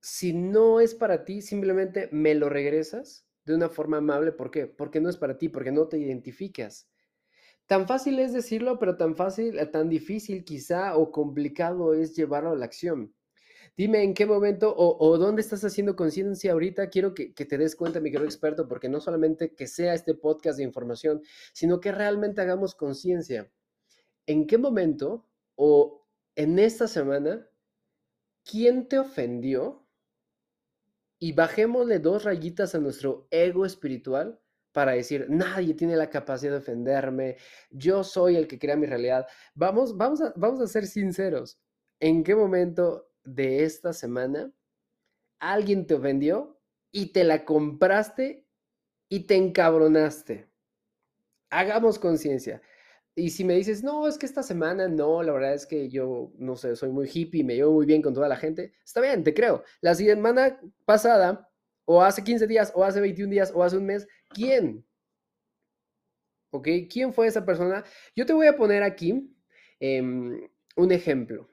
Si 0.00 0.32
no 0.32 0.80
es 0.80 0.94
para 0.94 1.24
ti, 1.24 1.40
simplemente 1.40 2.08
me 2.10 2.34
lo 2.34 2.48
regresas 2.48 3.26
de 3.44 3.54
una 3.54 3.68
forma 3.68 3.98
amable. 3.98 4.32
¿Por 4.32 4.50
qué? 4.50 4.66
Porque 4.66 5.00
no 5.00 5.08
es 5.08 5.16
para 5.16 5.38
ti, 5.38 5.48
porque 5.48 5.72
no 5.72 5.86
te 5.88 5.98
identificas. 5.98 6.88
Tan 7.68 7.86
fácil 7.86 8.18
es 8.18 8.32
decirlo, 8.32 8.78
pero 8.78 8.96
tan 8.96 9.14
fácil, 9.14 9.58
eh, 9.58 9.66
tan 9.66 9.90
difícil 9.90 10.42
quizá 10.42 10.96
o 10.96 11.12
complicado 11.12 11.92
es 11.92 12.16
llevarlo 12.16 12.52
a 12.52 12.56
la 12.56 12.64
acción. 12.64 13.14
Dime 13.76 14.02
en 14.02 14.14
qué 14.14 14.24
momento 14.24 14.74
o, 14.76 15.18
dónde 15.18 15.42
estás 15.42 15.62
haciendo 15.64 15.94
conciencia 15.94 16.52
ahorita. 16.52 16.88
Quiero 16.88 17.14
que, 17.14 17.34
que, 17.34 17.44
te 17.44 17.58
des 17.58 17.76
cuenta, 17.76 18.00
mi 18.00 18.10
querido 18.10 18.24
experto, 18.24 18.66
porque 18.66 18.88
no 18.88 19.00
solamente 19.00 19.54
que 19.54 19.66
sea 19.66 19.92
este 19.94 20.14
podcast 20.14 20.56
de 20.56 20.64
información, 20.64 21.22
sino 21.52 21.78
que 21.78 21.92
realmente 21.92 22.40
hagamos 22.40 22.74
conciencia. 22.74 23.52
¿En 24.26 24.46
qué 24.46 24.56
momento 24.56 25.26
o 25.54 26.06
en 26.36 26.58
esta 26.58 26.88
semana 26.88 27.46
quién 28.44 28.88
te 28.88 28.98
ofendió 28.98 29.86
y 31.18 31.32
bajémosle 31.32 31.98
dos 31.98 32.24
rayitas 32.24 32.74
a 32.74 32.78
nuestro 32.78 33.28
ego 33.30 33.66
espiritual 33.66 34.40
para 34.72 34.92
decir, 34.92 35.26
nadie 35.28 35.74
tiene 35.74 35.96
la 35.96 36.10
capacidad 36.10 36.52
de 36.52 36.58
ofenderme, 36.58 37.36
yo 37.70 38.04
soy 38.04 38.36
el 38.36 38.46
que 38.46 38.58
crea 38.58 38.76
mi 38.76 38.86
realidad. 38.86 39.26
Vamos, 39.54 39.96
vamos, 39.96 40.20
a, 40.20 40.32
vamos 40.36 40.60
a 40.60 40.66
ser 40.66 40.86
sinceros. 40.86 41.58
¿En 42.00 42.22
qué 42.22 42.34
momento 42.34 43.10
de 43.24 43.64
esta 43.64 43.92
semana 43.92 44.52
alguien 45.40 45.86
te 45.86 45.94
ofendió 45.94 46.60
y 46.92 47.12
te 47.12 47.24
la 47.24 47.44
compraste 47.44 48.46
y 49.08 49.20
te 49.20 49.36
encabronaste? 49.36 50.48
Hagamos 51.50 51.98
conciencia. 51.98 52.62
Y 53.18 53.30
si 53.30 53.44
me 53.44 53.54
dices, 53.54 53.82
no, 53.82 54.06
es 54.06 54.16
que 54.16 54.26
esta 54.26 54.44
semana 54.44 54.86
no, 54.86 55.24
la 55.24 55.32
verdad 55.32 55.54
es 55.54 55.66
que 55.66 55.88
yo, 55.88 56.30
no 56.38 56.54
sé, 56.54 56.76
soy 56.76 56.90
muy 56.90 57.10
hippie, 57.12 57.42
me 57.42 57.56
llevo 57.56 57.72
muy 57.72 57.84
bien 57.84 58.00
con 58.00 58.14
toda 58.14 58.28
la 58.28 58.36
gente, 58.36 58.74
está 58.84 59.00
bien, 59.00 59.24
te 59.24 59.34
creo. 59.34 59.64
La 59.80 59.96
semana 59.96 60.60
pasada, 60.84 61.50
o 61.90 62.02
hace 62.02 62.22
15 62.22 62.46
días, 62.46 62.70
o 62.74 62.84
hace 62.84 63.00
21 63.00 63.30
días, 63.30 63.50
o 63.54 63.62
hace 63.62 63.78
un 63.78 63.86
mes, 63.86 64.06
¿quién? 64.28 64.84
¿Ok? 66.50 66.68
¿Quién 66.90 67.14
fue 67.14 67.26
esa 67.26 67.46
persona? 67.46 67.82
Yo 68.14 68.26
te 68.26 68.34
voy 68.34 68.46
a 68.46 68.56
poner 68.56 68.82
aquí 68.82 69.34
em, 69.80 70.50
un 70.76 70.92
ejemplo. 70.92 71.48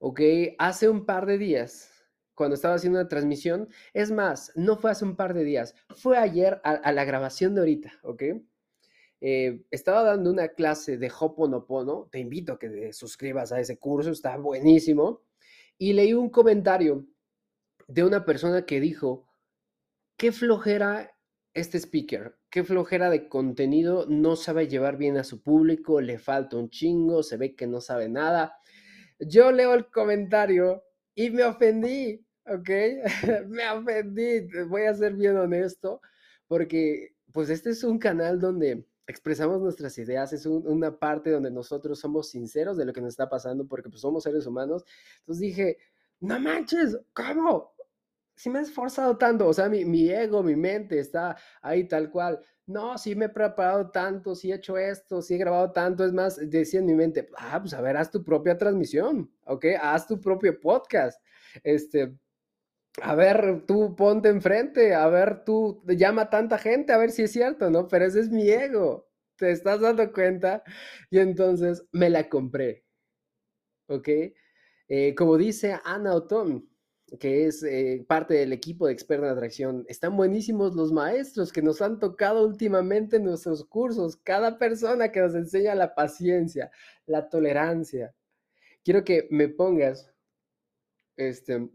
¿Ok? 0.00 0.20
Hace 0.58 0.90
un 0.90 1.06
par 1.06 1.24
de 1.24 1.38
días, 1.38 1.90
cuando 2.34 2.56
estaba 2.56 2.74
haciendo 2.74 2.98
una 2.98 3.08
transmisión, 3.08 3.70
es 3.94 4.10
más, 4.10 4.52
no 4.54 4.76
fue 4.76 4.90
hace 4.90 5.06
un 5.06 5.16
par 5.16 5.32
de 5.32 5.44
días, 5.44 5.74
fue 5.96 6.18
ayer 6.18 6.60
a, 6.62 6.92
la 6.92 7.04
grabación 7.06 7.54
de 7.54 7.60
ahorita, 7.62 8.00
¿ok? 8.02 8.22
Eh, 9.22 9.64
estaba 9.70 10.02
dando 10.02 10.30
una 10.30 10.48
clase 10.48 10.98
de 10.98 11.10
Hoponopono, 11.10 12.06
te 12.12 12.18
invito 12.18 12.52
a 12.52 12.58
que 12.58 12.68
te 12.68 12.92
suscribas 12.92 13.50
a 13.50 13.60
ese 13.60 13.78
curso, 13.78 14.10
está 14.10 14.36
buenísimo, 14.36 15.22
y 15.78 15.94
leí 15.94 16.12
un 16.12 16.28
comentario 16.28 17.06
de 17.92 18.04
una 18.04 18.24
persona 18.24 18.64
que 18.64 18.80
dijo, 18.80 19.28
qué 20.16 20.32
flojera 20.32 21.14
este 21.52 21.78
speaker, 21.78 22.38
qué 22.48 22.64
flojera 22.64 23.10
de 23.10 23.28
contenido, 23.28 24.06
no 24.08 24.34
sabe 24.36 24.66
llevar 24.66 24.96
bien 24.96 25.18
a 25.18 25.24
su 25.24 25.42
público, 25.42 26.00
le 26.00 26.18
falta 26.18 26.56
un 26.56 26.70
chingo, 26.70 27.22
se 27.22 27.36
ve 27.36 27.54
que 27.54 27.66
no 27.66 27.82
sabe 27.82 28.08
nada. 28.08 28.56
Yo 29.18 29.52
leo 29.52 29.74
el 29.74 29.90
comentario 29.90 30.82
y 31.14 31.28
me 31.28 31.44
ofendí, 31.44 32.26
¿ok? 32.46 32.70
me 33.48 33.68
ofendí, 33.68 34.40
voy 34.68 34.84
a 34.84 34.94
ser 34.94 35.12
bien 35.12 35.36
honesto, 35.36 36.00
porque 36.46 37.14
pues 37.30 37.50
este 37.50 37.70
es 37.70 37.84
un 37.84 37.98
canal 37.98 38.40
donde 38.40 38.86
expresamos 39.06 39.60
nuestras 39.60 39.98
ideas, 39.98 40.32
es 40.32 40.46
una 40.46 40.98
parte 40.98 41.30
donde 41.30 41.50
nosotros 41.50 42.00
somos 42.00 42.30
sinceros 42.30 42.78
de 42.78 42.86
lo 42.86 42.94
que 42.94 43.02
nos 43.02 43.10
está 43.10 43.28
pasando 43.28 43.66
porque 43.66 43.90
pues 43.90 44.00
somos 44.00 44.22
seres 44.22 44.46
humanos. 44.46 44.82
Entonces 45.18 45.40
dije, 45.42 45.76
no 46.20 46.40
manches, 46.40 46.98
¿cómo? 47.12 47.74
Si 48.34 48.50
me 48.50 48.58
he 48.60 48.62
esforzado 48.62 49.16
tanto, 49.18 49.46
o 49.48 49.52
sea, 49.52 49.68
mi, 49.68 49.84
mi, 49.84 50.08
ego, 50.10 50.42
mi 50.42 50.56
mente 50.56 50.98
está 50.98 51.36
ahí 51.60 51.84
tal 51.86 52.10
cual. 52.10 52.40
No, 52.66 52.96
si 52.96 53.14
me 53.14 53.26
he 53.26 53.28
preparado 53.28 53.90
tanto, 53.90 54.34
si 54.34 54.50
he 54.52 54.54
hecho 54.54 54.78
esto, 54.78 55.20
si 55.20 55.34
he 55.34 55.38
grabado 55.38 55.72
tanto, 55.72 56.04
es 56.04 56.12
más, 56.12 56.38
decía 56.50 56.80
en 56.80 56.86
mi 56.86 56.94
mente, 56.94 57.28
ah, 57.36 57.60
pues 57.60 57.74
a 57.74 57.80
ver, 57.80 57.96
haz 57.96 58.10
tu 58.10 58.24
propia 58.24 58.56
transmisión, 58.56 59.30
¿ok? 59.44 59.66
Haz 59.80 60.06
tu 60.06 60.20
propio 60.20 60.58
podcast. 60.60 61.20
Este, 61.64 62.14
a 63.00 63.14
ver, 63.14 63.64
tú 63.66 63.96
ponte 63.96 64.28
enfrente, 64.28 64.94
a 64.94 65.06
ver, 65.08 65.44
tú 65.44 65.82
llama 65.86 66.22
a 66.22 66.30
tanta 66.30 66.58
gente, 66.58 66.92
a 66.92 66.98
ver 66.98 67.10
si 67.10 67.22
es 67.22 67.32
cierto, 67.32 67.70
¿no? 67.70 67.88
Pero 67.88 68.04
ese 68.04 68.20
es 68.20 68.30
mi 68.30 68.50
ego, 68.50 69.08
¿te 69.36 69.50
estás 69.50 69.80
dando 69.80 70.12
cuenta? 70.12 70.62
Y 71.10 71.18
entonces 71.18 71.86
me 71.92 72.10
la 72.10 72.28
compré, 72.28 72.84
¿ok? 73.88 74.08
Eh, 74.88 75.14
como 75.16 75.38
dice 75.38 75.78
Ana 75.84 76.14
Otón, 76.14 76.68
que 77.18 77.46
es 77.46 77.62
eh, 77.62 78.04
parte 78.08 78.34
del 78.34 78.52
equipo 78.52 78.86
de 78.86 78.92
experta 78.92 79.26
en 79.26 79.32
atracción, 79.32 79.84
están 79.88 80.16
buenísimos 80.16 80.74
los 80.74 80.92
maestros 80.92 81.52
que 81.52 81.62
nos 81.62 81.82
han 81.82 81.98
tocado 81.98 82.46
últimamente 82.46 83.16
en 83.16 83.24
nuestros 83.24 83.64
cursos, 83.64 84.16
cada 84.16 84.58
persona 84.58 85.12
que 85.12 85.20
nos 85.20 85.34
enseña 85.34 85.74
la 85.74 85.94
paciencia, 85.94 86.70
la 87.06 87.28
tolerancia. 87.28 88.14
Quiero 88.82 89.04
que 89.04 89.28
me 89.30 89.48
pongas, 89.48 90.12
este, 91.16 91.68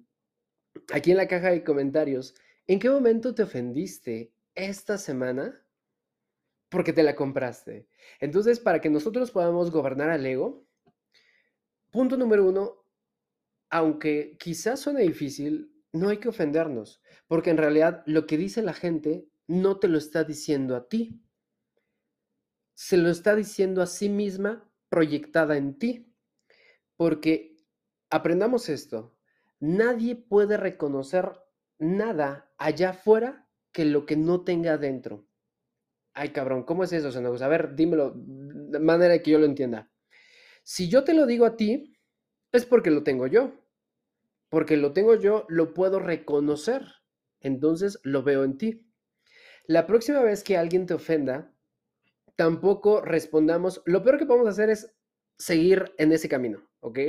aquí 0.92 1.12
en 1.12 1.18
la 1.18 1.28
caja 1.28 1.52
de 1.52 1.64
comentarios, 1.64 2.34
¿en 2.66 2.80
qué 2.80 2.90
momento 2.90 3.36
te 3.36 3.44
ofendiste 3.44 4.34
esta 4.56 4.98
semana? 4.98 5.64
Porque 6.70 6.94
te 6.94 7.04
la 7.04 7.16
compraste. 7.16 7.88
Entonces, 8.20 8.60
para 8.60 8.82
que 8.82 8.90
nosotros 8.90 9.32
podamos 9.32 9.72
gobernar 9.72 10.10
al 10.10 10.26
ego, 10.26 10.66
punto 11.92 12.18
número 12.18 12.46
uno, 12.46 12.77
aunque 13.70 14.38
quizás 14.40 14.80
suene 14.80 15.02
difícil, 15.02 15.74
no 15.92 16.10
hay 16.10 16.18
que 16.18 16.30
ofendernos, 16.30 17.02
porque 17.28 17.50
en 17.50 17.58
realidad 17.58 18.04
lo 18.06 18.28
que 18.28 18.38
dice 18.38 18.62
la 18.62 18.74
gente 18.74 19.28
no 19.48 19.80
te 19.80 19.88
lo 19.88 19.98
está 19.98 20.24
diciendo 20.24 20.76
a 20.76 20.88
ti, 20.88 21.22
se 22.76 22.98
lo 22.98 23.10
está 23.10 23.36
diciendo 23.36 23.82
a 23.82 23.88
sí 23.88 24.10
misma 24.10 24.70
proyectada 24.90 25.58
en 25.58 25.80
ti, 25.80 26.14
porque 26.96 27.56
aprendamos 28.10 28.70
esto, 28.70 29.18
Nadie 29.60 30.16
puede 30.16 30.56
reconocer 30.56 31.32
nada 31.80 32.52
allá 32.58 32.92
afuera 32.92 33.48
que 33.72 33.86
lo 33.86 34.06
que 34.06 34.16
no 34.16 34.44
tenga 34.44 34.78
dentro. 34.78 35.28
Ay, 36.14 36.30
cabrón, 36.30 36.64
¿cómo 36.64 36.84
es 36.84 36.94
eso, 36.94 37.12
Xenobus? 37.12 37.42
A 37.42 37.48
ver, 37.48 37.76
dímelo 37.76 38.14
de 38.16 38.80
manera 38.80 39.22
que 39.22 39.32
yo 39.32 39.40
lo 39.40 39.46
entienda. 39.46 39.92
Si 40.64 40.90
yo 40.90 41.04
te 41.04 41.14
lo 41.14 41.26
digo 41.26 41.46
a 41.46 41.56
ti, 41.56 41.97
es 42.52 42.66
porque 42.66 42.92
lo 42.92 43.04
tengo 43.04 43.28
yo. 43.28 43.54
Porque 44.50 44.78
lo 44.78 44.94
tengo 44.94 45.16
yo, 45.16 45.46
lo 45.50 45.74
puedo 45.74 46.00
reconocer. 46.00 46.84
Entonces 47.42 48.00
lo 48.04 48.24
veo 48.24 48.44
en 48.44 48.58
ti. 48.58 48.88
La 49.66 49.86
próxima 49.86 50.22
vez 50.22 50.44
que 50.44 50.58
alguien 50.58 50.86
te 50.86 50.94
ofenda, 50.94 51.54
tampoco 52.36 53.02
respondamos. 53.02 53.82
Lo 53.86 54.04
peor 54.04 54.18
que 54.18 54.26
podemos 54.26 54.48
hacer 54.48 54.70
es 54.70 54.96
seguir 55.38 55.94
en 55.98 56.12
ese 56.12 56.30
camino, 56.30 56.68
¿ok? 56.80 57.00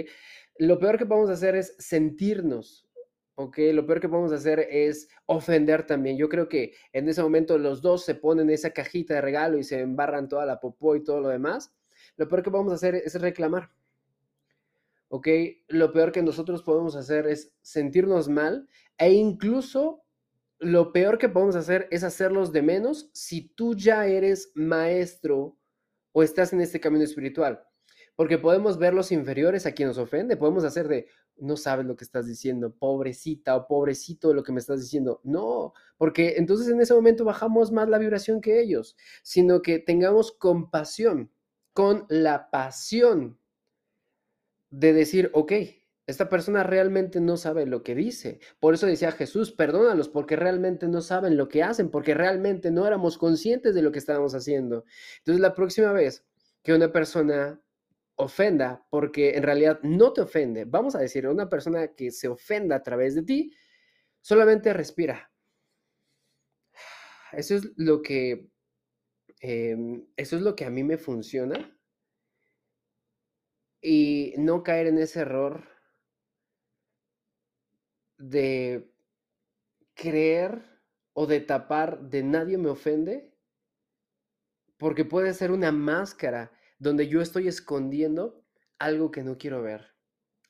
lo 0.59 0.79
peor 0.79 0.99
que 0.99 1.07
podemos 1.07 1.31
hacer 1.31 1.55
es 1.55 1.75
sentirnos, 1.79 2.89
¿ok? 3.37 3.59
Lo 3.73 3.87
peor 3.87 4.01
que 4.01 4.09
podemos 4.09 4.33
hacer 4.33 4.67
es 4.71 5.09
ofender 5.27 5.87
también. 5.87 6.19
Yo 6.19 6.29
creo 6.29 6.49
que 6.49 6.75
en 6.93 7.09
ese 7.09 7.23
momento 7.23 7.59
los 7.59 7.81
dos 7.81 8.05
se 8.05 8.17
ponen 8.17 8.51
esa 8.51 8.71
cajita 8.71 9.15
de 9.15 9.21
regalo 9.21 9.59
y 9.59 9.65
se 9.65 9.81
embarran 9.81 10.29
toda 10.29 10.45
la 10.47 10.59
popó 10.59 10.97
y 10.97 11.05
todo 11.05 11.21
lo 11.21 11.29
demás. 11.29 11.73
Lo 12.17 12.29
peor 12.29 12.43
que 12.43 12.51
podemos 12.51 12.73
hacer 12.73 12.97
es 12.97 13.21
reclamar, 13.21 13.71
¿ok? 15.09 15.29
Lo 15.69 15.93
peor 15.93 16.13
que 16.13 16.23
nosotros 16.23 16.63
podemos 16.63 16.97
hacer 16.97 17.27
es 17.27 17.53
sentirnos 17.63 18.29
mal 18.29 18.69
e 18.99 19.13
incluso 19.13 20.05
lo 20.59 20.93
peor 20.93 21.19
que 21.19 21.29
podemos 21.29 21.57
hacer 21.57 21.89
es 21.91 22.03
hacerlos 22.03 22.53
de 22.53 22.63
menos 22.63 23.11
si 23.13 23.49
tú 23.49 23.75
ya 23.75 24.07
eres 24.07 24.51
maestro 24.55 25.57
o 26.13 26.23
estás 26.23 26.53
en 26.53 26.61
este 26.61 26.81
camino 26.81 27.05
espiritual. 27.05 27.63
Porque 28.17 28.39
podemos 28.39 28.79
ver 28.79 28.95
los 28.95 29.13
inferiores 29.13 29.65
a 29.67 29.73
quien 29.73 29.87
nos 29.87 29.99
ofende, 29.99 30.37
podemos 30.37 30.65
hacer 30.65 30.89
de, 30.89 31.07
no 31.37 31.57
sabes 31.57 31.87
lo 31.87 31.95
que 31.95 32.03
estás 32.03 32.27
diciendo, 32.27 32.75
pobrecita 32.75 33.55
o 33.55 33.69
pobrecito 33.69 34.35
lo 34.35 34.43
que 34.43 34.51
me 34.51 34.59
estás 34.59 34.81
diciendo. 34.81 35.21
No, 35.23 35.73
porque 35.97 36.35
entonces 36.37 36.69
en 36.69 36.81
ese 36.81 36.95
momento 36.95 37.25
bajamos 37.25 37.71
más 37.71 37.89
la 37.89 37.99
vibración 37.99 38.41
que 38.41 38.61
ellos, 38.61 38.97
sino 39.23 39.63
que 39.63 39.79
tengamos 39.79 40.33
compasión 40.33 41.31
con 41.73 42.07
la 42.09 42.51
pasión 42.51 43.38
de 44.71 44.93
decir, 44.93 45.31
ok, 45.35 45.53
esta 46.07 46.29
persona 46.31 46.63
realmente 46.63 47.21
no 47.21 47.37
sabe 47.37 47.67
lo 47.67 47.83
que 47.83 47.95
dice. 47.95 48.41
Por 48.61 48.75
eso 48.75 48.87
decía 48.87 49.13
Jesús, 49.13 49.53
perdónalos 49.53 50.09
porque 50.09 50.37
realmente 50.37 50.89
no 50.89 51.03
saben 51.03 51.37
lo 51.37 51.49
que 51.49 51.63
hacen, 51.63 51.91
porque 51.91 52.15
realmente 52.15 52.71
no 52.71 52.87
éramos 52.87 53.19
conscientes 53.19 53.75
de 53.75 53.83
lo 53.83 53.93
que 53.93 53.99
estábamos 53.99 54.35
haciendo. 54.35 54.85
Entonces 55.19 55.41
la 55.41 55.55
próxima 55.55 55.93
vez 55.93 56.25
que 56.63 56.73
una 56.73 56.93
persona 56.93 57.61
ofenda, 58.17 58.87
porque 58.91 59.37
en 59.37 59.43
realidad 59.43 59.81
no 59.83 60.13
te 60.13 60.23
ofende. 60.23 60.65
Vamos 60.65 60.95
a 60.95 60.99
decir, 60.99 61.27
una 61.29 61.49
persona 61.49 61.89
que 61.89 62.11
se 62.11 62.29
ofenda 62.29 62.77
a 62.77 62.83
través 62.83 63.15
de 63.15 63.23
ti, 63.23 63.53
solamente 64.23 64.73
respira. 64.73 65.31
Eso 67.33 67.55
es 67.57 67.71
lo 67.77 68.03
que, 68.03 68.49
em, 69.41 70.07
eso 70.17 70.37
es 70.37 70.43
lo 70.43 70.57
que 70.57 70.65
a 70.65 70.71
mí 70.71 70.83
me 70.85 70.99
funciona. 70.99 71.78
Y 73.81 74.35
no 74.39 74.63
caer 74.63 74.89
en 74.89 74.99
ese 74.99 75.21
error 75.21 75.69
de 78.19 78.93
creer 79.95 80.63
o 81.13 81.27
de 81.27 81.41
tapar 81.41 82.01
de 82.09 82.23
nadie 82.23 82.59
me 82.59 82.69
ofende, 82.69 83.35
porque 84.77 85.05
puede 85.05 85.35
ser 85.35 85.51
una 85.51 85.73
máscara 85.73 86.53
donde 86.79 87.09
yo 87.09 87.21
estoy 87.21 87.49
escondiendo 87.49 88.45
algo 88.79 89.11
que 89.11 89.25
no 89.25 89.37
quiero 89.37 89.63
ver, 89.63 89.95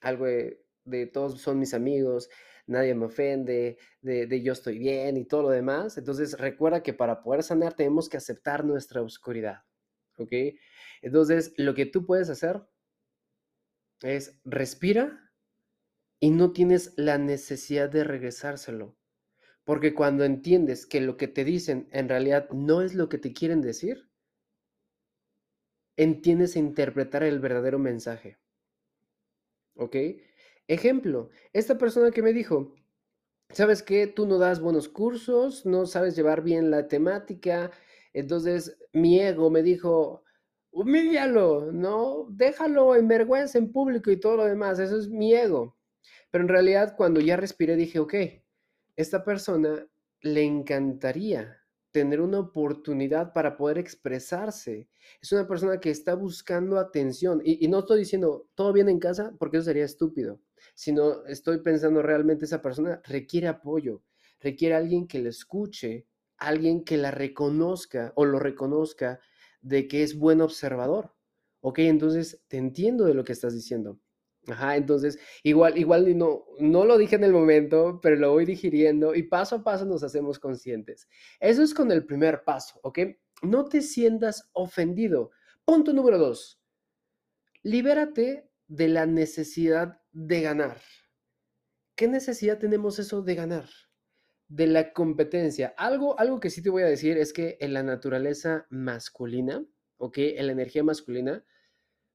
algo 0.00 0.26
de, 0.26 1.06
todos 1.06 1.40
son 1.40 1.58
mis 1.58 1.72
amigos, 1.72 2.28
nadie 2.66 2.94
me 2.94 3.06
ofende, 3.06 3.78
de, 4.02 4.42
yo 4.42 4.52
estoy 4.52 4.78
bien 4.78 5.16
y 5.16 5.24
todo 5.24 5.44
lo 5.44 5.50
demás. 5.50 5.96
Entonces 5.96 6.38
recuerda 6.38 6.82
que 6.82 6.92
para 6.92 7.22
poder 7.22 7.42
sanar 7.42 7.74
tenemos 7.74 8.08
que 8.08 8.18
aceptar 8.18 8.64
nuestra 8.64 9.00
oscuridad, 9.00 9.62
¿ok? 10.18 10.32
Entonces 11.00 11.54
lo 11.56 11.74
que 11.74 11.86
tú 11.86 12.04
puedes 12.04 12.28
hacer 12.28 12.62
es 14.02 14.40
respira 14.44 15.30
y 16.20 16.30
no 16.30 16.52
tienes 16.52 16.94
la 16.96 17.18
necesidad 17.18 17.88
de 17.88 18.04
regresárselo. 18.04 18.96
Porque 19.64 19.94
cuando 19.94 20.24
entiendes 20.24 20.86
que 20.86 21.00
lo 21.00 21.16
que 21.16 21.28
te 21.28 21.44
dicen 21.44 21.88
en 21.92 22.08
realidad 22.08 22.48
no 22.50 22.82
es 22.82 22.94
lo 22.94 23.08
que 23.08 23.18
te 23.18 23.32
quieren 23.32 23.60
decir, 23.60 24.08
entiendes 25.96 26.56
a 26.56 26.60
interpretar 26.60 27.22
el 27.22 27.40
verdadero 27.40 27.78
mensaje. 27.78 28.38
¿Ok? 29.74 29.96
Ejemplo, 30.68 31.30
esta 31.52 31.78
persona 31.78 32.10
que 32.10 32.22
me 32.22 32.32
dijo, 32.32 32.74
¿sabes 33.50 33.82
qué? 33.82 34.06
Tú 34.06 34.26
no 34.26 34.38
das 34.38 34.60
buenos 34.60 34.88
cursos, 34.88 35.66
no 35.66 35.86
sabes 35.86 36.16
llevar 36.16 36.42
bien 36.42 36.70
la 36.70 36.88
temática. 36.88 37.70
Entonces 38.12 38.78
mi 38.92 39.20
ego 39.20 39.50
me 39.50 39.62
dijo, 39.62 40.24
humíllalo, 40.82 41.72
¿no? 41.72 42.26
Déjalo 42.30 42.94
en 42.94 43.08
vergüenza 43.08 43.58
en 43.58 43.72
público 43.72 44.10
y 44.10 44.20
todo 44.20 44.36
lo 44.36 44.44
demás. 44.44 44.78
Eso 44.78 44.96
es 44.96 45.08
mi 45.08 45.34
ego. 45.34 45.76
Pero 46.30 46.44
en 46.44 46.48
realidad 46.48 46.94
cuando 46.96 47.20
ya 47.20 47.36
respiré 47.36 47.74
dije, 47.74 47.98
ok, 47.98 48.14
esta 48.96 49.24
persona 49.24 49.86
le 50.20 50.42
encantaría 50.42 51.56
tener 51.90 52.20
una 52.20 52.38
oportunidad 52.38 53.32
para 53.32 53.56
poder 53.56 53.78
expresarse. 53.78 54.88
Es 55.20 55.32
una 55.32 55.48
persona 55.48 55.80
que 55.80 55.90
está 55.90 56.14
buscando 56.14 56.78
atención. 56.78 57.40
Y, 57.44 57.66
no 57.66 57.80
estoy 57.80 58.00
diciendo 58.00 58.48
todo 58.54 58.72
bien 58.72 58.88
en 58.88 59.00
casa 59.00 59.32
porque 59.38 59.56
eso 59.56 59.64
sería 59.64 59.84
estúpido, 59.84 60.40
sino 60.74 61.24
estoy 61.26 61.60
pensando 61.60 62.02
realmente 62.02 62.44
esa 62.44 62.62
persona 62.62 63.00
requiere 63.04 63.48
apoyo, 63.48 64.02
requiere 64.40 64.76
alguien 64.76 65.08
que 65.08 65.18
le 65.18 65.30
escuche, 65.30 66.06
alguien 66.36 66.84
que 66.84 66.98
la 66.98 67.10
reconozca 67.10 68.12
o 68.14 68.24
lo 68.24 68.38
reconozca 68.38 69.18
de 69.60 69.88
que 69.88 70.02
es 70.02 70.18
buen 70.18 70.40
observador. 70.40 71.14
Ok, 71.60 71.80
entonces 71.80 72.44
te 72.48 72.56
entiendo 72.56 73.04
de 73.04 73.14
lo 73.14 73.24
que 73.24 73.32
estás 73.32 73.54
diciendo. 73.54 74.00
Ajá, 74.46 74.76
entonces 74.76 75.18
igual, 75.42 75.76
igual 75.76 76.16
no, 76.16 76.46
no 76.58 76.84
lo 76.84 76.96
dije 76.96 77.16
en 77.16 77.24
el 77.24 77.32
momento, 77.32 78.00
pero 78.02 78.16
lo 78.16 78.32
voy 78.32 78.46
digiriendo 78.46 79.14
y 79.14 79.24
paso 79.24 79.56
a 79.56 79.64
paso 79.64 79.84
nos 79.84 80.02
hacemos 80.02 80.38
conscientes. 80.38 81.08
Eso 81.40 81.62
es 81.62 81.74
con 81.74 81.92
el 81.92 82.06
primer 82.06 82.44
paso, 82.44 82.80
¿ok? 82.82 83.00
No 83.42 83.66
te 83.66 83.82
sientas 83.82 84.48
ofendido. 84.52 85.30
Punto 85.64 85.92
número 85.92 86.18
dos. 86.18 86.62
Libérate 87.62 88.48
de 88.68 88.88
la 88.88 89.04
necesidad 89.04 90.00
de 90.12 90.40
ganar. 90.40 90.80
¿Qué 91.94 92.08
necesidad 92.08 92.58
tenemos 92.58 92.98
eso 92.98 93.22
de 93.22 93.34
ganar? 93.34 93.68
De 94.48 94.66
la 94.66 94.92
competencia. 94.92 95.74
Algo, 95.76 96.18
algo 96.18 96.40
que 96.40 96.50
sí 96.50 96.62
te 96.62 96.70
voy 96.70 96.82
a 96.82 96.86
decir 96.86 97.18
es 97.18 97.32
que 97.32 97.58
en 97.60 97.74
la 97.74 97.82
naturaleza 97.82 98.66
masculina, 98.70 99.64
¿ok? 99.98 100.18
En 100.18 100.46
la 100.46 100.52
energía 100.52 100.82
masculina, 100.82 101.44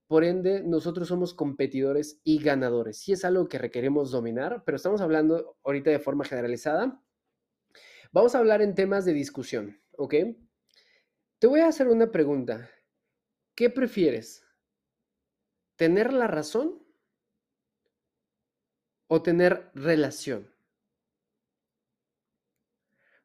por 0.08 0.24
ende, 0.24 0.62
nosotros 0.64 1.08
somos 1.08 1.34
competidores 1.34 2.20
y 2.24 2.40
ganadores. 2.40 3.00
Sí 3.00 3.14
es 3.14 3.26
algo 3.26 3.48
que 3.48 3.58
requerimos 3.58 4.12
dominar, 4.12 4.64
pero 4.66 4.76
estamos 4.76 5.02
hablando 5.02 5.58
ahorita 5.64 5.90
de 5.90 6.00
forma 6.00 6.26
generalizada. 6.26 7.04
Vamos 8.12 8.36
a 8.36 8.40
hablar 8.40 8.62
en 8.62 8.76
temas 8.76 9.06
de 9.06 9.14
discusión, 9.14 9.82
¿ok? 9.98 10.14
Te 11.40 11.48
voy 11.48 11.62
a 11.62 11.68
hacer 11.68 11.88
una 11.88 12.12
pregunta. 12.12 12.70
¿Qué 13.56 13.70
prefieres? 13.70 14.46
¿Tener 15.76 16.14
la 16.14 16.28
razón 16.28 16.86
o 19.08 19.24
tener 19.24 19.72
relación? 19.74 20.53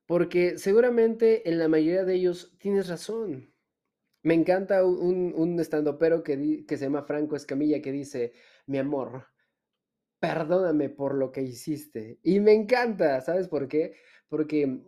Porque 0.08 0.56
seguramente 0.56 1.50
en 1.50 1.58
la 1.58 1.68
mayoría 1.68 2.02
de 2.02 2.14
ellos 2.14 2.56
tienes 2.58 2.88
razón. 2.88 3.52
Me 4.22 4.32
encanta 4.32 4.82
un, 4.82 5.34
un 5.36 5.60
estandopero 5.60 6.22
que, 6.22 6.64
que 6.66 6.78
se 6.78 6.86
llama 6.86 7.02
Franco 7.02 7.36
Escamilla 7.36 7.82
que 7.82 7.92
dice, 7.92 8.32
mi 8.66 8.78
amor, 8.78 9.26
perdóname 10.18 10.88
por 10.88 11.14
lo 11.14 11.30
que 11.30 11.42
hiciste. 11.42 12.18
Y 12.22 12.40
me 12.40 12.54
encanta, 12.54 13.20
¿sabes 13.20 13.48
por 13.48 13.68
qué? 13.68 13.96
Porque 14.30 14.80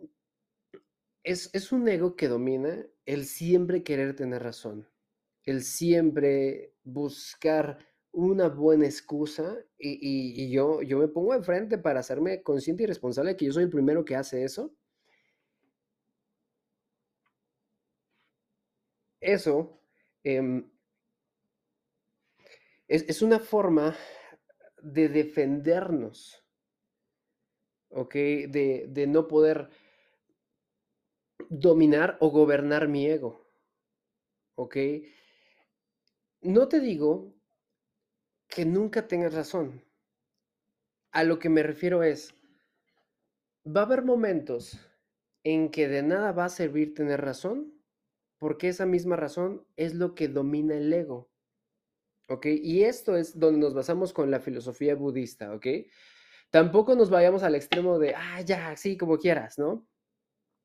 es, 1.23 1.51
es 1.53 1.71
un 1.71 1.87
ego 1.87 2.15
que 2.15 2.27
domina 2.27 2.83
el 3.05 3.25
siempre 3.25 3.83
querer 3.83 4.15
tener 4.15 4.41
razón, 4.41 4.89
el 5.43 5.61
siempre 5.61 6.73
buscar 6.83 7.77
una 8.11 8.47
buena 8.49 8.85
excusa 8.85 9.55
y, 9.77 9.99
y, 10.01 10.49
yo, 10.49 10.81
yo 10.81 10.97
me 10.97 11.07
pongo 11.07 11.35
enfrente 11.35 11.77
para 11.77 11.99
hacerme 11.99 12.41
consciente 12.41 12.81
y 12.83 12.87
responsable 12.87 13.31
de 13.31 13.37
que 13.37 13.45
yo 13.45 13.53
soy 13.53 13.65
el 13.65 13.69
primero 13.69 14.03
que 14.03 14.15
hace 14.15 14.43
eso 14.43 14.75
eso 19.21 19.79
em, 20.23 20.69
es, 22.87 23.21
una 23.21 23.39
forma 23.39 23.95
de 24.81 25.07
defendernos, 25.07 26.43
¿ok? 27.89 28.13
De, 28.13 28.87
de 28.89 29.07
no 29.07 29.27
poder 29.27 29.69
dominar 31.49 32.17
o 32.19 32.29
gobernar 32.29 32.87
mi 32.87 33.05
ego, 33.05 33.47
¿ok? 34.55 34.77
No 36.41 36.67
te 36.67 36.79
digo 36.79 37.33
que 38.47 38.65
nunca 38.65 39.07
tengas 39.07 39.33
razón. 39.33 39.85
A 41.11 41.23
lo 41.23 41.39
que 41.39 41.49
me 41.49 41.61
refiero 41.61 42.03
es, 42.03 42.33
va 43.65 43.81
a 43.81 43.85
haber 43.85 44.03
momentos 44.03 44.79
en 45.43 45.69
que 45.69 45.87
de 45.87 46.03
nada 46.03 46.31
va 46.31 46.45
a 46.45 46.49
servir 46.49 46.93
tener 46.93 47.21
razón 47.21 47.80
porque 48.41 48.69
esa 48.69 48.87
misma 48.87 49.17
razón 49.17 49.67
es 49.75 49.93
lo 49.93 50.15
que 50.15 50.27
domina 50.27 50.73
el 50.73 50.91
ego. 50.91 51.29
¿Ok? 52.27 52.47
Y 52.47 52.81
esto 52.85 53.15
es 53.15 53.37
donde 53.37 53.59
nos 53.59 53.75
basamos 53.75 54.13
con 54.13 54.31
la 54.31 54.39
filosofía 54.39 54.95
budista, 54.95 55.53
¿ok? 55.53 55.67
Tampoco 56.49 56.95
nos 56.95 57.11
vayamos 57.11 57.43
al 57.43 57.53
extremo 57.53 57.99
de, 57.99 58.15
ah, 58.15 58.41
ya, 58.41 58.75
sí, 58.75 58.97
como 58.97 59.19
quieras, 59.19 59.59
¿no? 59.59 59.87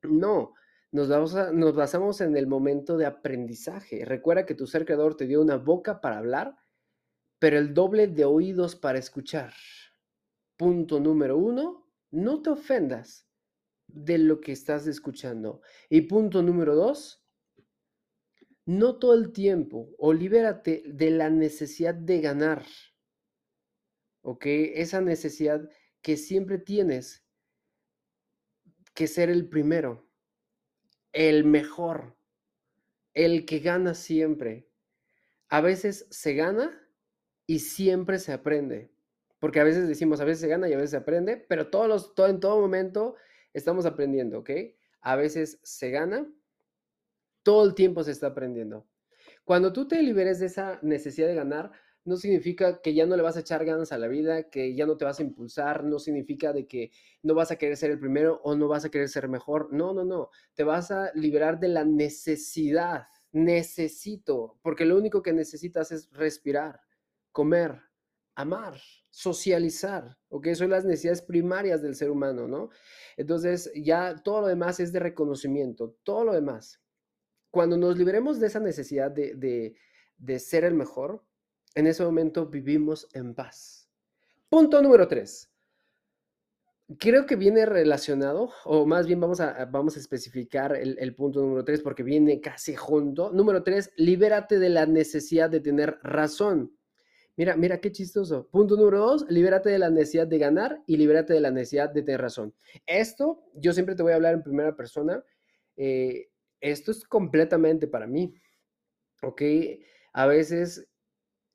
No, 0.01 0.55
nos, 0.91 1.35
nos 1.53 1.77
basamos 1.77 2.23
en 2.23 2.35
el 2.39 2.47
momento 2.47 2.97
de 2.97 3.05
aprendizaje. 3.05 4.07
Recuerda 4.07 4.47
que 4.47 4.55
tu 4.55 4.67
ser 4.67 4.87
creador 4.87 5.15
te 5.15 5.27
dio 5.27 5.43
una 5.43 5.59
boca 5.59 6.01
para 6.01 6.17
hablar, 6.17 6.57
pero 7.39 7.59
el 7.59 7.75
doble 7.75 8.07
de 8.07 8.25
oídos 8.25 8.75
para 8.75 8.99
escuchar. 8.99 9.53
Punto 10.57 10.99
número 10.99 11.37
uno, 11.37 11.87
no 12.11 12.41
te 12.41 12.49
ofendas 12.49 13.29
de 13.87 14.17
lo 14.17 14.41
que 14.41 14.53
estás 14.53 14.87
escuchando. 14.87 15.61
Y 15.91 16.01
punto 16.03 16.43
número 16.43 16.75
dos, 16.75 17.26
no 18.67 18.99
todo 18.99 19.15
el 19.15 19.33
tiempo, 19.33 19.95
o 19.97 20.13
libérate 20.13 20.83
de 20.87 21.11
la 21.11 21.31
necesidad 21.31 21.95
de 21.95 22.21
ganar, 22.21 22.67
¿ok? 24.23 24.43
Esa 24.45 25.01
necesidad 25.01 25.71
que 26.03 26.17
siempre 26.17 26.59
tienes 26.59 27.25
que 28.93 29.07
ser 29.07 29.31
el 29.31 29.49
primero, 29.49 30.09
el 31.13 31.45
mejor, 31.45 32.17
el 33.15 33.47
que 33.47 33.61
gana 33.61 33.95
siempre. 33.95 34.69
A 35.49 35.61
veces 35.61 36.09
se 36.11 36.35
gana 36.35 36.83
y 37.47 37.61
siempre 37.61 38.19
se 38.19 38.33
aprende, 38.33 38.91
porque 39.39 39.61
a 39.61 39.65
veces 39.65 39.87
decimos, 39.87 40.21
a 40.21 40.25
veces 40.25 40.41
se 40.41 40.49
gana 40.49 40.69
y 40.69 40.73
a 40.73 40.77
veces 40.77 40.91
se 40.91 40.97
aprende, 40.97 41.37
pero 41.37 41.71
todos 41.71 41.87
los, 41.87 42.29
en 42.29 42.41
todo 42.41 42.61
momento 42.61 43.15
estamos 43.55 43.87
aprendiendo, 43.87 44.41
¿ok? 44.41 44.51
A 45.03 45.15
veces 45.15 45.61
se 45.63 45.91
gana 45.91 46.27
todo 47.47 47.65
el 47.65 47.75
tiempo 47.75 48.03
se 48.03 48.11
está 48.11 48.27
aprendiendo. 48.27 48.89
Cuando 49.45 49.73
tú 49.73 49.87
te 49.87 50.03
liberes 50.03 50.41
de 50.41 50.47
esa 50.47 50.81
necesidad 50.83 51.29
de 51.29 51.37
ganar, 51.37 51.71
no 52.05 52.17
significa 52.17 52.83
que 52.83 52.93
ya 52.93 53.07
no 53.07 53.17
le 53.17 53.23
vas 53.23 53.37
a 53.37 53.41
echar 53.41 53.65
ganas 53.65 53.93
a 53.93 53.99
la 53.99 54.09
vida, 54.09 54.51
que 54.51 54.75
ya 54.75 54.85
no 54.85 54.97
te 54.97 55.05
vas 55.05 55.21
a 55.21 55.23
impulsar, 55.23 55.85
no 55.85 56.01
significa 56.01 56.53
de 56.53 56.67
que 56.67 56.91
no 57.23 57.35
vas 57.35 57.53
a 57.53 57.57
querer 57.57 57.77
ser 57.77 57.93
el 57.93 58.01
primero 58.01 58.41
o 58.43 58.57
no 58.57 58.67
vas 58.67 58.85
a 58.85 58.89
querer 58.91 59.09
ser 59.09 59.29
mejor. 59.29 59.73
No, 59.73 59.95
no, 59.95 60.05
no. 60.05 60.31
Te 60.55 60.65
vas 60.65 60.91
a 60.91 61.13
liberar 61.15 61.61
de 61.61 61.69
la 61.69 61.85
necesidad. 61.85 63.05
Necesito, 63.31 64.59
porque 64.61 64.85
lo 64.85 64.97
único 64.97 65.23
que 65.23 65.33
necesitas 65.33 65.93
es 65.93 66.11
respirar, 66.11 66.81
comer, 67.31 67.81
amar, 68.35 68.75
socializar, 69.11 70.19
¿ok? 70.31 70.49
Son 70.55 70.71
las 70.71 70.85
necesidades 70.85 71.23
primarias 71.23 71.81
del 71.81 71.95
ser 71.95 72.11
humano, 72.11 72.49
¿no? 72.49 72.71
Entonces 73.17 73.71
ya 73.77 74.17
todo 74.17 74.41
lo 74.41 74.47
demás 74.49 74.81
es 74.81 74.93
de 74.93 74.99
reconocimiento, 74.99 75.97
todo 76.03 76.25
lo 76.25 76.33
demás. 76.33 76.81
Cuando 77.57 77.79
nos 77.79 77.97
liberemos 77.97 78.39
de 78.39 78.49
esa 78.49 78.61
necesidad 78.61 79.11
de, 79.11 79.75
ser 80.39 80.65
el 80.65 80.75
mejor, 80.75 81.25
en 81.75 81.87
ese 81.87 82.05
momento 82.05 82.45
vivimos 82.45 83.09
en 83.15 83.35
paz. 83.35 83.89
Punto 84.51 84.83
número 84.83 85.09
tres. 85.09 85.51
Creo 86.99 87.25
que 87.25 87.35
viene 87.35 87.65
relacionado, 87.65 88.51
o 88.67 88.85
más 88.85 89.07
bien 89.07 89.21
vamos 89.21 89.41
a, 89.41 89.65
vamos 89.65 89.97
a 89.97 90.01
especificar 90.01 90.77
el, 90.77 90.99
el, 90.99 91.15
punto 91.15 91.41
número 91.41 91.65
tres 91.65 91.81
porque 91.81 92.03
viene 92.03 92.43
casi 92.43 92.75
junto. 92.75 93.33
Número 93.33 93.63
tres, 93.63 93.91
libérate 93.97 94.59
de 94.59 94.69
la 94.69 94.85
necesidad 94.85 95.49
de 95.49 95.61
tener 95.61 95.99
razón. 96.03 96.77
Mira, 97.37 97.57
mira 97.57 97.81
qué 97.81 97.91
chistoso. 97.91 98.51
Punto 98.51 98.77
número 98.77 98.99
dos, 98.99 99.25
libérate 99.31 99.71
de 99.71 99.79
la 99.79 99.89
necesidad 99.89 100.27
de 100.27 100.37
ganar 100.37 100.83
y 100.87 100.99
libérate 100.99 101.33
de 101.33 101.41
la 101.41 101.51
necesidad 101.51 101.89
de 101.89 102.03
tener 102.03 102.21
razón. 102.21 102.55
Esto 102.85 103.45
yo 103.55 103.73
siempre 103.73 103.95
te 103.95 104.03
voy 104.03 104.13
a 104.13 104.17
hablar 104.17 104.35
en 104.35 104.43
primera 104.43 104.77
persona. 104.77 105.25
Eh, 105.79 106.29
esto 106.61 106.91
es 106.91 107.05
completamente 107.05 107.87
para 107.87 108.07
mí, 108.07 108.35
¿ok? 109.23 109.43
A 110.13 110.27
veces 110.27 110.89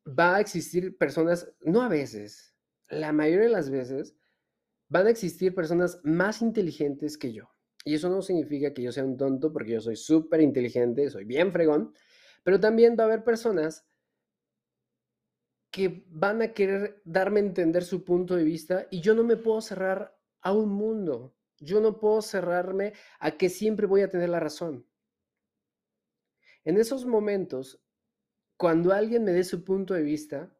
va 0.07 0.35
a 0.35 0.39
existir 0.41 0.97
personas, 0.97 1.51
no 1.61 1.81
a 1.81 1.89
veces, 1.89 2.55
la 2.89 3.13
mayoría 3.13 3.45
de 3.45 3.53
las 3.53 3.69
veces 3.69 4.15
van 4.89 5.07
a 5.07 5.09
existir 5.09 5.55
personas 5.55 5.99
más 6.03 6.41
inteligentes 6.41 7.17
que 7.17 7.31
yo. 7.31 7.49
Y 7.83 7.95
eso 7.95 8.09
no 8.09 8.21
significa 8.21 8.73
que 8.73 8.83
yo 8.83 8.91
sea 8.91 9.05
un 9.05 9.17
tonto, 9.17 9.51
porque 9.51 9.71
yo 9.71 9.81
soy 9.81 9.95
súper 9.95 10.41
inteligente, 10.41 11.09
soy 11.09 11.23
bien 11.23 11.51
fregón, 11.51 11.93
pero 12.43 12.59
también 12.59 12.95
va 12.99 13.03
a 13.03 13.07
haber 13.07 13.23
personas 13.23 13.87
que 15.71 16.03
van 16.09 16.41
a 16.41 16.53
querer 16.53 17.01
darme 17.05 17.39
a 17.39 17.43
entender 17.43 17.83
su 17.83 18.03
punto 18.03 18.35
de 18.35 18.43
vista 18.43 18.87
y 18.91 18.99
yo 18.99 19.15
no 19.15 19.23
me 19.23 19.37
puedo 19.37 19.61
cerrar 19.61 20.17
a 20.41 20.51
un 20.51 20.69
mundo. 20.69 21.33
Yo 21.59 21.79
no 21.79 21.99
puedo 21.99 22.21
cerrarme 22.21 22.93
a 23.19 23.31
que 23.31 23.47
siempre 23.49 23.85
voy 23.85 24.01
a 24.01 24.09
tener 24.09 24.29
la 24.29 24.39
razón. 24.39 24.85
En 26.63 26.77
esos 26.77 27.05
momentos, 27.05 27.83
cuando 28.57 28.93
alguien 28.93 29.23
me 29.23 29.31
dé 29.31 29.43
su 29.43 29.63
punto 29.63 29.93
de 29.93 30.03
vista, 30.03 30.55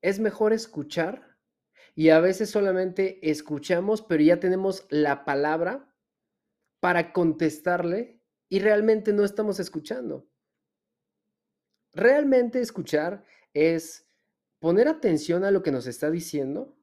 es 0.00 0.18
mejor 0.18 0.52
escuchar 0.52 1.36
y 1.94 2.10
a 2.10 2.20
veces 2.20 2.50
solamente 2.50 3.18
escuchamos, 3.28 4.02
pero 4.02 4.22
ya 4.22 4.40
tenemos 4.40 4.86
la 4.90 5.24
palabra 5.24 5.94
para 6.80 7.12
contestarle 7.12 8.22
y 8.48 8.60
realmente 8.60 9.12
no 9.12 9.24
estamos 9.24 9.60
escuchando. 9.60 10.30
Realmente 11.92 12.60
escuchar 12.60 13.24
es 13.54 14.08
poner 14.58 14.88
atención 14.88 15.44
a 15.44 15.50
lo 15.50 15.62
que 15.62 15.72
nos 15.72 15.86
está 15.86 16.10
diciendo, 16.10 16.78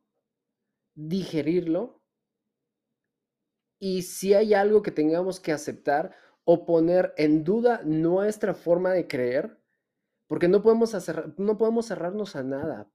digerirlo 0.96 2.04
y 3.80 4.04
si 4.04 4.34
hay 4.34 4.54
algo 4.54 4.82
que 4.82 4.92
tengamos 4.92 5.40
que 5.40 5.52
aceptar 5.52 6.16
o 6.46 6.66
poner 6.66 7.14
en 7.18 7.44
duda 7.44 7.82
nuestra 7.84 8.54
forma 8.54 8.92
de 8.92 9.08
creer, 9.08 9.58
porque 10.28 10.48
no 10.48 10.62
podemos, 10.64 10.96
hacer, 10.96 11.34
no 11.38 11.58
podemos 11.58 11.88
cerrarnos 11.88 12.36
a 12.36 12.44
nada. 12.44 12.90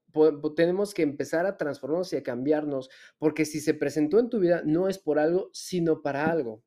tenemos 0.56 0.94
que 0.94 1.02
empezar 1.02 1.46
a 1.46 1.56
transformarnos 1.56 2.12
y 2.12 2.16
a 2.16 2.22
cambiarnos, 2.22 2.90
porque 3.18 3.44
si 3.44 3.60
se 3.60 3.74
presentó 3.74 4.18
en 4.18 4.28
tu 4.28 4.40
vida 4.40 4.62
no 4.64 4.88
es 4.88 4.98
por 4.98 5.18
algo, 5.18 5.50
sino 5.52 6.02
para 6.02 6.30
algo. 6.30 6.64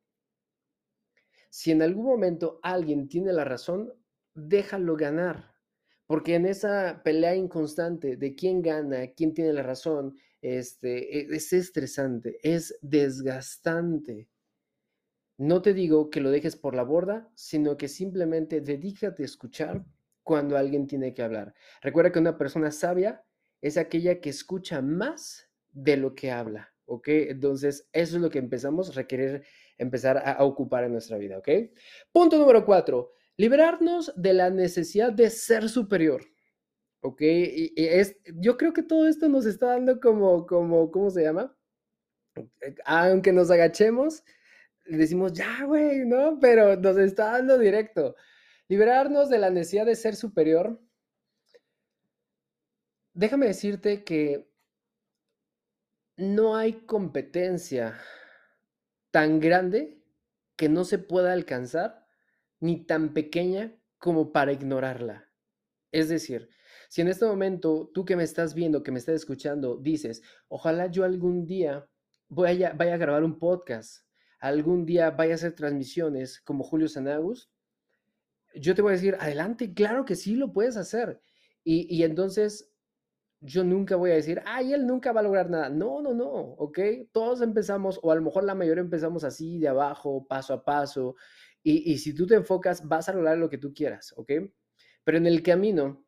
Si 1.50 1.72
en 1.72 1.82
algún 1.82 2.06
momento 2.06 2.60
alguien 2.64 3.10
tiene 3.10 3.34
la 3.34 3.44
razón, 3.44 3.94
déjalo 4.34 4.96
ganar, 4.96 5.54
porque 6.08 6.36
en 6.36 6.46
esa 6.46 7.02
pelea 7.04 7.36
inconstante 7.36 8.16
de 8.16 8.36
quién 8.36 8.62
gana, 8.62 9.08
quién 9.16 9.34
tiene 9.34 9.52
la 9.52 9.64
razón, 9.64 10.16
este, 10.42 11.20
e, 11.20 11.36
es 11.36 11.52
estresante, 11.52 12.38
es 12.44 12.78
desgastante. 12.82 14.30
No 15.42 15.64
te 15.64 15.74
digo 15.74 16.12
que 16.12 16.22
lo 16.22 16.30
dejes 16.30 16.56
por 16.56 16.76
la 16.76 16.84
borda, 16.84 17.28
sino 17.34 17.76
que 17.76 17.88
simplemente 17.88 18.62
dedícate 18.62 19.24
a 19.24 19.26
escuchar 19.26 19.84
cuando 20.22 20.56
alguien 20.56 20.86
tiene 20.86 21.16
que 21.16 21.24
hablar. 21.24 21.56
Recuerda 21.82 22.12
que 22.12 22.20
una 22.20 22.38
persona 22.38 22.70
sabia 22.70 23.24
es 23.60 23.76
aquella 23.76 24.22
que 24.22 24.30
escucha 24.30 24.84
más 24.84 25.50
de 25.72 25.98
lo 25.98 26.14
que 26.14 26.30
habla, 26.30 26.72
¿ok? 26.86 27.08
Entonces, 27.08 27.90
eso 27.92 28.18
es 28.18 28.22
lo 28.22 28.30
que 28.30 28.38
empezamos 28.38 28.92
a 28.92 28.94
requerir 28.94 29.44
empezar 29.80 30.22
a, 30.24 30.44
ocupar 30.44 30.84
en 30.84 30.92
nuestra 30.92 31.18
vida, 31.18 31.40
¿ok? 31.40 31.50
Punto 32.12 32.38
número 32.38 32.64
cuatro, 32.64 33.14
liberarnos 33.36 34.14
de 34.16 34.36
la 34.36 34.52
necesidad 34.52 35.12
de 35.12 35.32
ser 35.32 35.70
superior. 35.70 36.24
¿ok? 37.00 37.20
Yo 38.36 38.58
creo 38.58 38.74
que 38.74 38.84
todo 38.84 39.08
esto 39.08 39.28
nos 39.28 39.48
está 39.48 39.70
dando 39.70 40.00
como, 40.00 40.46
como, 40.46 40.92
¿cómo 40.92 41.10
se 41.10 41.24
llama? 41.24 41.58
Eh, 42.36 42.76
aunque 42.86 43.34
nos 43.34 43.50
agachemos, 43.50 44.24
decimos, 44.86 45.34
ya, 45.34 45.66
güey, 45.66 46.06
¿no? 46.06 46.40
Pero 46.40 46.76
nos 46.76 46.98
está 46.98 47.32
dando 47.32 47.58
directo. 47.58 48.16
Liberarnos 48.68 49.30
de 49.30 49.38
la 49.38 49.50
necesidad 49.50 49.86
de 49.86 49.96
ser 49.96 50.16
superior. 50.16 50.82
Déjame 53.14 53.48
decirte 53.48 54.04
que 54.04 54.50
no 56.18 56.56
hay 56.56 56.86
competencia 56.86 58.00
tan 59.12 59.40
grande 59.40 60.02
que 60.56 60.70
no 60.70 60.84
se 60.86 61.00
pueda 61.00 61.34
alcanzar, 61.34 62.08
ni 62.60 62.86
tan 62.86 63.14
pequeña 63.14 63.76
como 63.98 64.32
para 64.32 64.54
ignorarla. 64.54 65.28
Es 65.92 66.08
decir, 66.08 66.50
si 66.90 67.02
en 67.02 67.08
este 67.08 67.26
momento 67.26 67.90
tú 67.94 68.06
que 68.06 68.16
me 68.16 68.24
estás 68.24 68.54
viendo, 68.54 68.84
que 68.84 68.92
me 68.92 69.00
estás 69.00 69.16
escuchando, 69.16 69.78
dices, 69.78 70.22
ojalá 70.48 70.88
yo 70.88 71.04
algún 71.04 71.46
día 71.46 71.90
vaya, 72.30 72.74
vaya 72.74 72.94
a 72.94 72.98
grabar 72.98 73.24
un 73.24 73.40
podcast, 73.40 74.06
algún 74.42 74.86
día 74.86 75.12
vaya 75.12 75.34
a 75.34 75.36
hacer 75.36 75.54
transmisiones 75.54 76.42
como 76.42 76.64
Julio 76.64 76.90
Sanagus, 76.90 77.50
yo 78.56 78.76
te 78.76 78.82
voy 78.82 78.92
a 78.92 78.96
decir, 78.96 79.16
adelante, 79.20 79.74
claro 79.74 80.04
que 80.04 80.16
sí 80.16 80.36
lo 80.36 80.52
puedes 80.52 80.76
hacer. 80.76 81.22
Y, 81.64 81.88
y 81.96 82.04
entonces 82.04 82.72
yo 83.40 83.64
nunca 83.64 83.96
voy 83.96 84.12
a 84.12 84.16
decir, 84.16 84.42
ay, 84.46 84.74
él 84.74 84.86
nunca 84.86 85.12
va 85.14 85.22
a 85.22 85.24
lograr 85.24 85.50
nada. 85.50 85.70
No, 85.70 86.02
no, 86.02 86.14
no, 86.14 86.32
¿ok? 86.32 86.80
Todos 87.12 87.42
empezamos, 87.42 88.00
o 88.04 88.12
a 88.12 88.16
lo 88.16 88.22
mejor 88.22 88.44
la 88.44 88.56
mayoría 88.56 88.82
empezamos 88.82 89.24
así, 89.24 89.60
de 89.60 89.68
abajo, 89.68 90.26
paso 90.28 90.54
a 90.54 90.66
paso, 90.66 91.16
y, 91.64 91.92
y 91.92 92.00
si 92.00 92.14
tú 92.14 92.28
te 92.28 92.36
enfocas, 92.36 92.88
vas 92.88 93.10
a 93.10 93.14
lograr 93.14 93.38
lo 93.38 93.50
que 93.50 93.58
tú 93.58 93.74
quieras, 93.74 94.14
¿ok? 94.18 94.32
Pero 95.04 95.18
en 95.18 95.28
el 95.28 95.44
camino, 95.44 96.04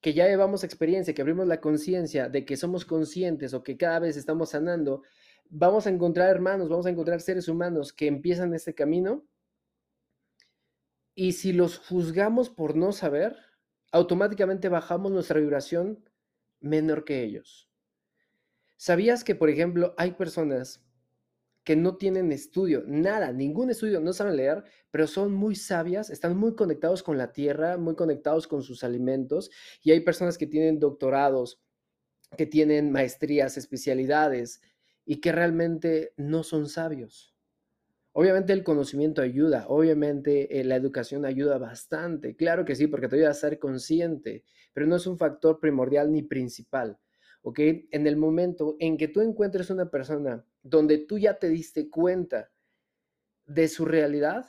que 0.00 0.14
ya 0.14 0.26
llevamos 0.26 0.64
experiencia, 0.64 1.14
que 1.14 1.22
abrimos 1.22 1.46
la 1.46 1.60
conciencia 1.60 2.28
de 2.28 2.44
que 2.44 2.56
somos 2.56 2.84
conscientes 2.84 3.52
o 3.52 3.62
que 3.62 3.76
cada 3.76 3.98
vez 3.98 4.16
estamos 4.16 4.50
sanando, 4.50 5.02
vamos 5.50 5.86
a 5.86 5.90
encontrar 5.90 6.30
hermanos, 6.30 6.68
vamos 6.68 6.86
a 6.86 6.90
encontrar 6.90 7.20
seres 7.20 7.48
humanos 7.48 7.92
que 7.92 8.06
empiezan 8.06 8.54
este 8.54 8.74
camino. 8.74 9.26
Y 11.14 11.32
si 11.32 11.52
los 11.52 11.78
juzgamos 11.78 12.48
por 12.48 12.76
no 12.76 12.92
saber, 12.92 13.36
automáticamente 13.92 14.68
bajamos 14.68 15.12
nuestra 15.12 15.40
vibración 15.40 16.08
menor 16.60 17.04
que 17.04 17.22
ellos. 17.22 17.68
¿Sabías 18.76 19.24
que, 19.24 19.34
por 19.34 19.50
ejemplo, 19.50 19.94
hay 19.98 20.12
personas 20.12 20.86
que 21.64 21.76
no 21.76 21.98
tienen 21.98 22.32
estudio, 22.32 22.82
nada, 22.86 23.32
ningún 23.32 23.68
estudio, 23.68 24.00
no 24.00 24.14
saben 24.14 24.36
leer, 24.36 24.64
pero 24.90 25.06
son 25.06 25.32
muy 25.34 25.54
sabias, 25.54 26.08
están 26.08 26.36
muy 26.36 26.54
conectados 26.54 27.02
con 27.02 27.18
la 27.18 27.32
tierra, 27.32 27.76
muy 27.76 27.94
conectados 27.94 28.48
con 28.48 28.62
sus 28.62 28.82
alimentos, 28.82 29.50
y 29.82 29.90
hay 29.90 30.00
personas 30.00 30.38
que 30.38 30.46
tienen 30.46 30.80
doctorados, 30.80 31.62
que 32.38 32.46
tienen 32.46 32.90
maestrías, 32.90 33.58
especialidades, 33.58 34.62
y 35.10 35.20
que 35.20 35.32
realmente 35.32 36.14
no 36.16 36.44
son 36.44 36.68
sabios. 36.68 37.34
Obviamente 38.12 38.52
el 38.52 38.62
conocimiento 38.62 39.22
ayuda, 39.22 39.66
obviamente 39.66 40.60
eh, 40.60 40.62
la 40.62 40.76
educación 40.76 41.24
ayuda 41.24 41.58
bastante, 41.58 42.36
claro 42.36 42.64
que 42.64 42.76
sí, 42.76 42.86
porque 42.86 43.08
te 43.08 43.16
ayuda 43.16 43.30
a 43.30 43.34
ser 43.34 43.58
consciente, 43.58 44.44
pero 44.72 44.86
no 44.86 44.94
es 44.94 45.08
un 45.08 45.18
factor 45.18 45.58
primordial 45.58 46.12
ni 46.12 46.22
principal, 46.22 46.96
¿ok? 47.42 47.58
En 47.90 48.06
el 48.06 48.16
momento 48.16 48.76
en 48.78 48.96
que 48.96 49.08
tú 49.08 49.20
encuentres 49.20 49.68
una 49.70 49.90
persona 49.90 50.44
donde 50.62 50.98
tú 50.98 51.18
ya 51.18 51.40
te 51.40 51.48
diste 51.48 51.90
cuenta 51.90 52.52
de 53.46 53.66
su 53.66 53.86
realidad, 53.86 54.46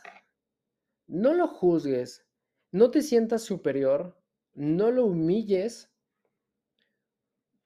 no 1.08 1.34
lo 1.34 1.48
juzgues, 1.48 2.28
no 2.72 2.92
te 2.92 3.02
sientas 3.02 3.42
superior, 3.42 4.16
no 4.54 4.92
lo 4.92 5.08
humilles, 5.08 5.92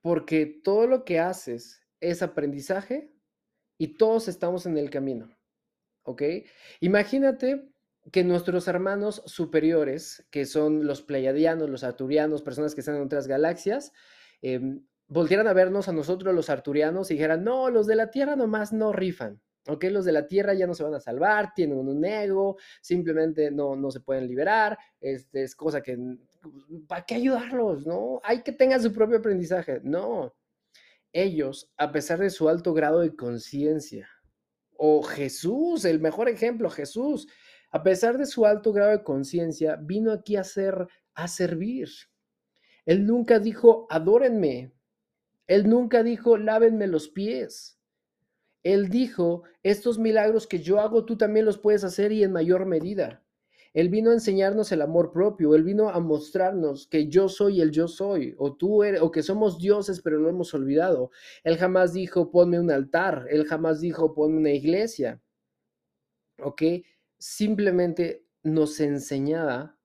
porque 0.02 0.46
todo 0.64 0.88
lo 0.88 1.04
que 1.04 1.20
haces 1.20 1.85
es 2.00 2.22
aprendizaje 2.22 3.12
y 3.78 3.98
todos 3.98 4.28
estamos 4.28 4.66
en 4.66 4.78
el 4.78 4.90
camino. 4.90 5.36
¿ok? 6.06 6.22
Imagínate 6.80 7.68
que 8.12 8.24
nuestros 8.24 8.68
hermanos 8.68 9.24
superiores, 9.26 10.26
que 10.30 10.46
son 10.46 10.86
los 10.86 11.02
pleiadianos, 11.02 11.70
los 11.70 11.84
arturianos, 11.84 12.44
personas 12.44 12.76
que 12.76 12.82
están 12.82 12.96
en 12.96 13.02
otras 13.02 13.28
galaxias, 13.28 13.92
em, 14.42 14.86
volvieran 15.08 15.48
a 15.48 15.54
vernos 15.54 15.88
a 15.88 15.94
nosotros 15.94 16.34
los 16.34 16.50
arturianos 16.50 17.10
y 17.10 17.16
dijeran, 17.16 17.44
no, 17.44 17.70
los 17.70 17.88
de 17.88 17.96
la 17.96 18.12
Tierra 18.12 18.36
nomás 18.36 18.74
no 18.74 18.94
rifan, 18.94 19.42
¿ok? 19.68 19.86
Los 19.86 20.06
de 20.06 20.12
la 20.12 20.28
Tierra 20.28 20.54
ya 20.54 20.68
no 20.68 20.76
se 20.76 20.84
van 20.84 20.94
a 20.94 21.00
salvar, 21.00 21.54
tienen 21.56 21.78
un 21.78 22.06
ego, 22.06 22.58
simplemente 22.82 23.50
no, 23.50 23.76
no 23.76 23.90
se 23.90 24.02
pueden 24.02 24.28
liberar, 24.28 24.78
este, 25.02 25.44
es 25.44 25.56
cosa 25.56 25.82
que, 25.82 25.98
¿para 26.88 27.06
qué 27.06 27.16
ayudarlos, 27.16 27.88
no? 27.88 28.22
Hay 28.24 28.44
que 28.44 28.52
tengan 28.52 28.82
su 28.82 28.94
propio 28.94 29.18
aprendizaje, 29.18 29.82
no. 29.84 30.36
Ellos, 31.18 31.72
a 31.78 31.94
pesar 31.94 32.20
de 32.20 32.30
su 32.30 32.50
alto 32.50 32.74
grado 32.74 33.00
de 33.00 33.16
conciencia, 33.16 34.10
o 34.76 35.02
Jesús, 35.02 35.86
el 35.86 36.02
mejor 36.02 36.28
ejemplo, 36.28 36.70
Jesús, 36.70 37.30
a 37.72 37.84
pesar 37.84 38.18
de 38.18 38.26
su 38.26 38.46
alto 38.46 38.74
grado 38.74 38.92
de 38.92 39.02
conciencia, 39.02 39.78
vino 39.78 40.12
aquí 40.12 40.36
a 40.36 40.44
ser, 40.44 40.90
a 41.14 41.30
servir. 41.30 41.88
Él 42.86 43.08
nunca 43.08 43.40
dijo, 43.40 43.88
adórenme. 43.90 44.74
Él 45.48 45.70
nunca 45.70 46.04
dijo, 46.04 46.36
lávenme 46.36 46.86
los 46.86 47.08
pies. 47.08 47.80
Él 48.62 48.90
dijo, 48.90 49.44
estos 49.64 49.98
milagros 49.98 50.48
que 50.48 50.60
yo 50.60 50.82
hago, 50.82 51.06
tú 51.06 51.18
también 51.18 51.46
los 51.46 51.58
puedes 51.58 51.86
hacer 51.86 52.12
y 52.12 52.26
en 52.26 52.34
mayor 52.34 52.66
medida. 52.66 53.25
Él 53.76 53.90
vino 53.90 54.10
a 54.10 54.14
enseñarnos 54.14 54.72
el 54.72 54.82
amor 54.82 55.12
propio, 55.12 55.54
Él 55.54 55.64
vino 55.64 55.90
a 55.90 56.00
mostrarnos 56.00 56.88
que 56.88 57.10
yo 57.10 57.28
soy 57.28 57.60
el 57.60 57.72
yo 57.72 57.90
soy, 57.90 58.34
o 58.38 58.56
tú 58.56 58.84
eres, 58.84 59.02
o 59.02 59.12
que 59.12 59.22
somos 59.22 59.60
dioses, 59.60 60.02
pero 60.02 60.18
lo 60.18 60.30
hemos 60.30 60.54
olvidado. 60.54 61.12
Él 61.44 61.58
jamás 61.58 61.92
dijo, 61.92 62.32
ponme 62.32 62.58
un 62.58 62.72
altar, 62.72 63.28
Él 63.30 63.46
jamás 63.46 63.82
dijo, 63.82 64.14
ponme 64.14 64.38
una 64.38 64.52
iglesia. 64.52 65.22
¿Ok? 66.42 66.62
Simplemente 67.18 68.26
nos 68.44 68.80
enseñaba 68.80 69.78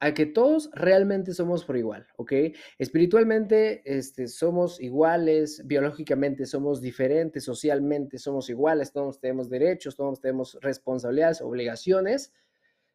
a 0.00 0.12
que 0.14 0.26
todos 0.26 0.68
realmente 0.72 1.34
somos 1.34 1.64
por 1.64 1.76
igual, 1.76 2.06
¿ok? 2.16 2.32
Espiritualmente 2.78 3.82
este, 3.84 4.26
somos 4.26 4.80
iguales, 4.80 5.62
biológicamente 5.66 6.46
somos 6.46 6.80
diferentes, 6.80 7.44
socialmente 7.44 8.18
somos 8.18 8.48
iguales, 8.50 8.92
todos 8.92 9.20
tenemos 9.20 9.48
derechos, 9.48 9.96
todos 9.96 10.20
tenemos 10.20 10.58
responsabilidades, 10.62 11.40
obligaciones. 11.40 12.32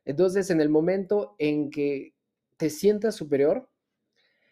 Entonces, 0.06 0.50
en 0.50 0.62
el 0.62 0.70
momento 0.70 1.36
en 1.40 1.70
que 1.70 2.16
te 2.58 2.70
sientas 2.70 3.16
superior, 3.16 3.70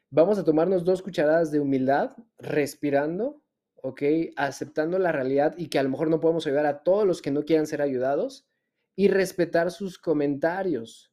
vamos 0.10 0.38
a 0.38 0.44
tomarnos 0.44 0.84
dos 0.84 1.02
cucharadas 1.02 1.52
de 1.52 1.60
humildad, 1.60 2.12
respirando, 2.38 3.42
¿ok? 3.76 4.02
Aceptando 4.36 5.00
la 5.00 5.12
realidad 5.12 5.56
y 5.58 5.68
que 5.68 5.80
a 5.80 5.84
lo 5.84 5.90
mejor 5.90 6.10
no 6.10 6.20
podemos 6.20 6.48
ayudar 6.48 6.66
a 6.66 6.84
todos 6.84 7.06
los 7.06 7.22
que 7.22 7.32
no 7.32 7.44
quieran 7.44 7.68
ser 7.68 7.82
ayudados 7.82 8.48
y 8.96 9.08
respetar 9.08 9.72
sus 9.72 9.98
comentarios 9.98 11.12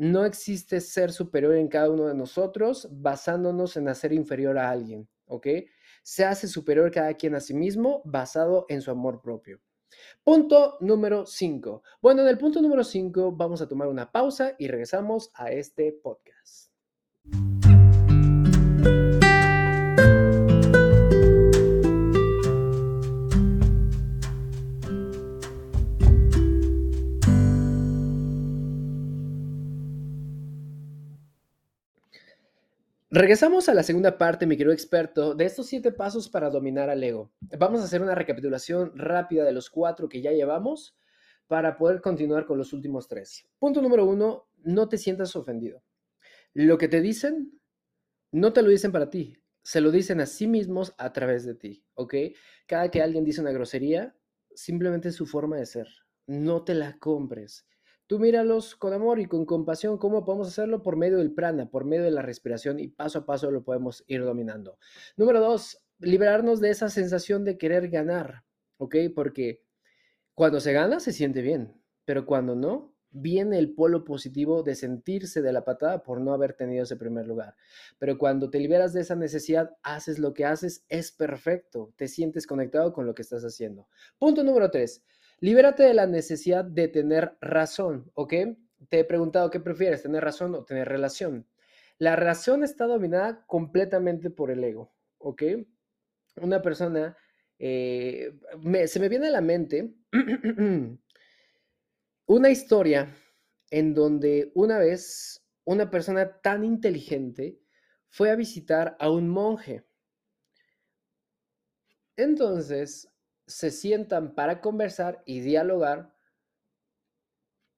no 0.00 0.24
existe 0.24 0.80
ser 0.80 1.12
superior 1.12 1.56
en 1.56 1.68
cada 1.68 1.90
uno 1.90 2.06
de 2.06 2.14
nosotros 2.14 2.88
basándonos 2.90 3.76
en 3.76 3.86
hacer 3.86 4.14
inferior 4.14 4.56
a 4.56 4.70
alguien, 4.70 5.06
¿ok? 5.26 5.46
Se 6.02 6.24
hace 6.24 6.48
superior 6.48 6.90
cada 6.90 7.12
quien 7.12 7.34
a 7.34 7.40
sí 7.40 7.52
mismo 7.52 8.00
basado 8.06 8.64
en 8.70 8.80
su 8.80 8.90
amor 8.90 9.20
propio. 9.20 9.60
Punto 10.22 10.76
número 10.80 11.26
5. 11.26 11.82
Bueno, 12.00 12.22
en 12.22 12.28
el 12.28 12.38
punto 12.38 12.60
número 12.60 12.84
5 12.84 13.32
vamos 13.32 13.60
a 13.60 13.68
tomar 13.68 13.88
una 13.88 14.10
pausa 14.10 14.54
y 14.58 14.68
regresamos 14.68 15.30
a 15.34 15.50
este 15.50 15.92
podcast. 15.92 16.70
Regresamos 33.12 33.68
a 33.68 33.74
la 33.74 33.82
segunda 33.82 34.18
parte, 34.18 34.46
mi 34.46 34.56
querido 34.56 34.72
experto, 34.72 35.34
de 35.34 35.44
estos 35.44 35.66
siete 35.66 35.90
pasos 35.90 36.28
para 36.28 36.48
dominar 36.48 36.88
al 36.90 37.02
ego. 37.02 37.32
Vamos 37.58 37.80
a 37.80 37.84
hacer 37.86 38.02
una 38.02 38.14
recapitulación 38.14 38.96
rápida 38.96 39.42
de 39.42 39.50
los 39.50 39.68
cuatro 39.68 40.08
que 40.08 40.22
ya 40.22 40.30
llevamos 40.30 40.96
para 41.48 41.76
poder 41.76 42.02
continuar 42.02 42.46
con 42.46 42.56
los 42.56 42.72
últimos 42.72 43.08
tres. 43.08 43.48
Punto 43.58 43.82
número 43.82 44.04
uno, 44.04 44.46
no 44.62 44.88
te 44.88 44.96
sientas 44.96 45.34
ofendido. 45.34 45.82
Lo 46.54 46.78
que 46.78 46.86
te 46.86 47.00
dicen, 47.00 47.60
no 48.30 48.52
te 48.52 48.62
lo 48.62 48.68
dicen 48.68 48.92
para 48.92 49.10
ti, 49.10 49.42
se 49.60 49.80
lo 49.80 49.90
dicen 49.90 50.20
a 50.20 50.26
sí 50.26 50.46
mismos 50.46 50.94
a 50.96 51.12
través 51.12 51.44
de 51.44 51.56
ti, 51.56 51.84
¿ok? 51.94 52.14
Cada 52.68 52.92
que 52.92 53.02
alguien 53.02 53.24
dice 53.24 53.40
una 53.40 53.50
grosería, 53.50 54.14
simplemente 54.54 55.08
es 55.08 55.16
su 55.16 55.26
forma 55.26 55.56
de 55.56 55.66
ser. 55.66 55.88
No 56.28 56.62
te 56.62 56.74
la 56.74 56.96
compres. 57.00 57.66
Tú 58.10 58.18
míralos 58.18 58.74
con 58.74 58.92
amor 58.92 59.20
y 59.20 59.26
con 59.26 59.46
compasión. 59.46 59.96
¿Cómo 59.96 60.24
podemos 60.24 60.48
hacerlo? 60.48 60.82
Por 60.82 60.96
medio 60.96 61.18
del 61.18 61.32
prana, 61.32 61.70
por 61.70 61.84
medio 61.84 62.02
de 62.02 62.10
la 62.10 62.22
respiración 62.22 62.80
y 62.80 62.88
paso 62.88 63.20
a 63.20 63.24
paso 63.24 63.52
lo 63.52 63.62
podemos 63.62 64.02
ir 64.08 64.24
dominando. 64.24 64.80
Número 65.16 65.38
dos, 65.38 65.84
liberarnos 66.00 66.58
de 66.58 66.70
esa 66.70 66.88
sensación 66.88 67.44
de 67.44 67.56
querer 67.56 67.88
ganar, 67.88 68.42
¿ok? 68.78 68.96
Porque 69.14 69.62
cuando 70.34 70.58
se 70.58 70.72
gana 70.72 70.98
se 70.98 71.12
siente 71.12 71.40
bien, 71.40 71.80
pero 72.04 72.26
cuando 72.26 72.56
no, 72.56 72.96
viene 73.12 73.60
el 73.60 73.74
polo 73.74 74.04
positivo 74.04 74.64
de 74.64 74.74
sentirse 74.74 75.40
de 75.40 75.52
la 75.52 75.64
patada 75.64 76.02
por 76.02 76.20
no 76.20 76.32
haber 76.32 76.54
tenido 76.54 76.82
ese 76.82 76.96
primer 76.96 77.28
lugar. 77.28 77.54
Pero 78.00 78.18
cuando 78.18 78.50
te 78.50 78.58
liberas 78.58 78.92
de 78.92 79.02
esa 79.02 79.14
necesidad, 79.14 79.76
haces 79.84 80.18
lo 80.18 80.34
que 80.34 80.44
haces, 80.46 80.84
es 80.88 81.12
perfecto, 81.12 81.92
te 81.94 82.08
sientes 82.08 82.48
conectado 82.48 82.92
con 82.92 83.06
lo 83.06 83.14
que 83.14 83.22
estás 83.22 83.44
haciendo. 83.44 83.86
Punto 84.18 84.42
número 84.42 84.68
tres, 84.68 85.04
Libérate 85.40 85.84
de 85.84 85.94
la 85.94 86.06
necesidad 86.06 86.64
de 86.64 86.88
tener 86.88 87.36
razón, 87.40 88.10
¿ok? 88.14 88.34
Te 88.90 89.00
he 89.00 89.04
preguntado 89.04 89.50
qué 89.50 89.58
prefieres, 89.58 90.02
tener 90.02 90.22
razón 90.22 90.54
o 90.54 90.64
tener 90.64 90.86
relación. 90.86 91.46
La 91.98 92.14
razón 92.14 92.62
está 92.62 92.86
dominada 92.86 93.44
completamente 93.46 94.30
por 94.30 94.50
el 94.50 94.62
ego, 94.62 94.94
¿ok? 95.18 95.42
Una 96.36 96.60
persona, 96.60 97.16
eh, 97.58 98.32
se 98.86 99.00
me 99.00 99.08
viene 99.08 99.28
a 99.28 99.30
la 99.30 99.40
mente 99.40 99.94
una 102.26 102.50
historia 102.50 103.08
en 103.70 103.94
donde 103.94 104.52
una 104.54 104.78
vez 104.78 105.42
una 105.64 105.90
persona 105.90 106.40
tan 106.40 106.64
inteligente 106.64 107.60
fue 108.08 108.30
a 108.30 108.36
visitar 108.36 108.96
a 108.98 109.10
un 109.10 109.28
monje. 109.28 109.84
Entonces, 112.16 113.09
se 113.50 113.70
sientan 113.70 114.34
para 114.34 114.60
conversar 114.60 115.22
y 115.26 115.40
dialogar, 115.40 116.14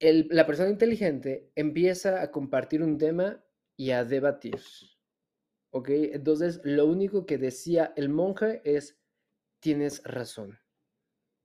la 0.01 0.47
persona 0.47 0.69
inteligente 0.69 1.51
empieza 1.55 2.23
a 2.23 2.31
compartir 2.31 2.83
un 2.83 2.99
tema 2.99 3.43
y 3.77 3.93
a 3.93 4.05
debatir. 4.05 4.61
¿Ok? 5.71 5.89
Entonces, 5.91 6.61
lo 6.65 6.87
único 6.87 7.25
que 7.25 7.39
decía 7.39 7.93
el 7.97 8.11
monje 8.11 8.61
es, 8.65 9.01
tienes 9.61 10.03
razón. 10.05 10.59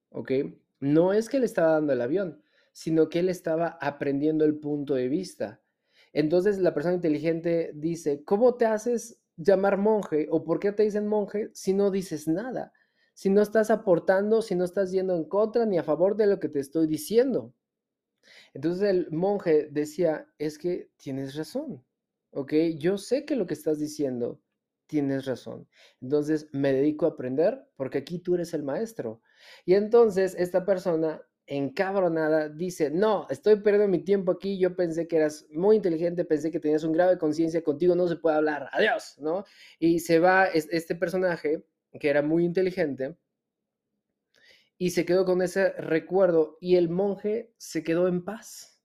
¿Ok? 0.09 0.31
No 0.79 1.13
es 1.13 1.29
que 1.29 1.39
le 1.39 1.45
estaba 1.45 1.73
dando 1.73 1.93
el 1.93 2.01
avión, 2.01 2.43
sino 2.73 3.09
que 3.09 3.19
él 3.19 3.29
estaba 3.29 3.77
aprendiendo 3.79 4.43
el 4.43 4.59
punto 4.59 4.95
de 4.95 5.07
vista. 5.07 5.61
Entonces, 6.11 6.57
la 6.57 6.73
persona 6.73 6.95
inteligente 6.95 7.71
dice, 7.75 8.23
¿cómo 8.25 8.55
te 8.55 8.65
haces 8.65 9.21
llamar 9.37 9.77
monje 9.77 10.27
o 10.31 10.43
por 10.43 10.59
qué 10.59 10.71
te 10.73 10.83
dicen 10.83 11.07
monje 11.07 11.49
si 11.53 11.73
no 11.73 11.91
dices 11.91 12.27
nada? 12.27 12.73
Si 13.17 13.31
no 13.31 13.41
estás 13.41 13.71
aportando, 13.71 14.43
si 14.43 14.53
no 14.53 14.63
estás 14.63 14.91
yendo 14.91 15.15
en 15.15 15.23
contra 15.23 15.65
ni 15.65 15.79
a 15.79 15.83
favor 15.83 16.15
de 16.15 16.27
lo 16.27 16.39
que 16.39 16.49
te 16.49 16.59
estoy 16.59 16.85
diciendo? 16.85 17.51
Entonces 18.53 18.87
el 18.87 19.09
monje 19.09 19.69
decía, 19.71 20.27
es 20.37 20.59
que 20.59 20.91
tienes 20.97 21.33
razón, 21.33 21.83
¿ok? 22.29 22.53
Yo 22.77 22.99
sé 22.99 23.25
que 23.25 23.35
lo 23.35 23.47
que 23.47 23.55
estás 23.55 23.79
diciendo, 23.79 24.39
tienes 24.85 25.25
razón. 25.25 25.67
Entonces 25.99 26.47
me 26.51 26.71
dedico 26.71 27.07
a 27.07 27.09
aprender 27.09 27.67
porque 27.75 27.97
aquí 27.97 28.19
tú 28.19 28.35
eres 28.35 28.53
el 28.53 28.61
maestro. 28.61 29.23
Y 29.65 29.73
entonces 29.73 30.35
esta 30.37 30.63
persona 30.63 31.19
encabronada 31.47 32.49
dice, 32.49 32.91
no, 32.91 33.25
estoy 33.31 33.55
perdiendo 33.61 33.87
mi 33.87 34.03
tiempo 34.03 34.31
aquí, 34.31 34.59
yo 34.59 34.75
pensé 34.75 35.07
que 35.07 35.15
eras 35.15 35.47
muy 35.49 35.77
inteligente, 35.77 36.23
pensé 36.23 36.51
que 36.51 36.59
tenías 36.59 36.83
un 36.83 36.91
grado 36.91 37.09
de 37.09 37.17
conciencia, 37.17 37.63
contigo 37.63 37.95
no 37.95 38.07
se 38.07 38.17
puede 38.17 38.35
hablar, 38.35 38.69
adiós, 38.73 39.15
¿no? 39.17 39.43
Y 39.79 40.01
se 40.01 40.19
va 40.19 40.45
este 40.45 40.93
personaje 40.93 41.65
que 41.99 42.09
era 42.09 42.21
muy 42.21 42.45
inteligente, 42.45 43.17
y 44.77 44.91
se 44.91 45.05
quedó 45.05 45.25
con 45.25 45.41
ese 45.41 45.71
recuerdo 45.73 46.57
y 46.61 46.75
el 46.75 46.89
monje 46.89 47.53
se 47.57 47.83
quedó 47.83 48.07
en 48.07 48.23
paz. 48.23 48.79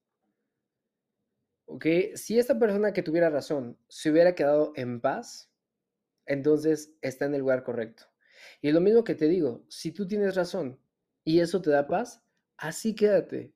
¿Ok? 1.65 1.85
Si 2.15 2.39
esta 2.39 2.57
persona 2.57 2.93
que 2.93 3.03
tuviera 3.03 3.29
razón 3.29 3.77
se 3.87 4.11
hubiera 4.11 4.35
quedado 4.35 4.73
en 4.75 5.01
paz, 5.01 5.51
entonces 6.25 6.95
está 7.01 7.25
en 7.25 7.35
el 7.35 7.41
lugar 7.41 7.63
correcto. 7.63 8.05
Y 8.61 8.71
lo 8.71 8.81
mismo 8.81 9.03
que 9.03 9.15
te 9.15 9.27
digo, 9.27 9.65
si 9.69 9.91
tú 9.91 10.07
tienes 10.07 10.35
razón 10.35 10.79
y 11.23 11.39
eso 11.39 11.61
te 11.61 11.69
da 11.69 11.87
paz, 11.87 12.23
así 12.57 12.95
quédate. 12.95 13.53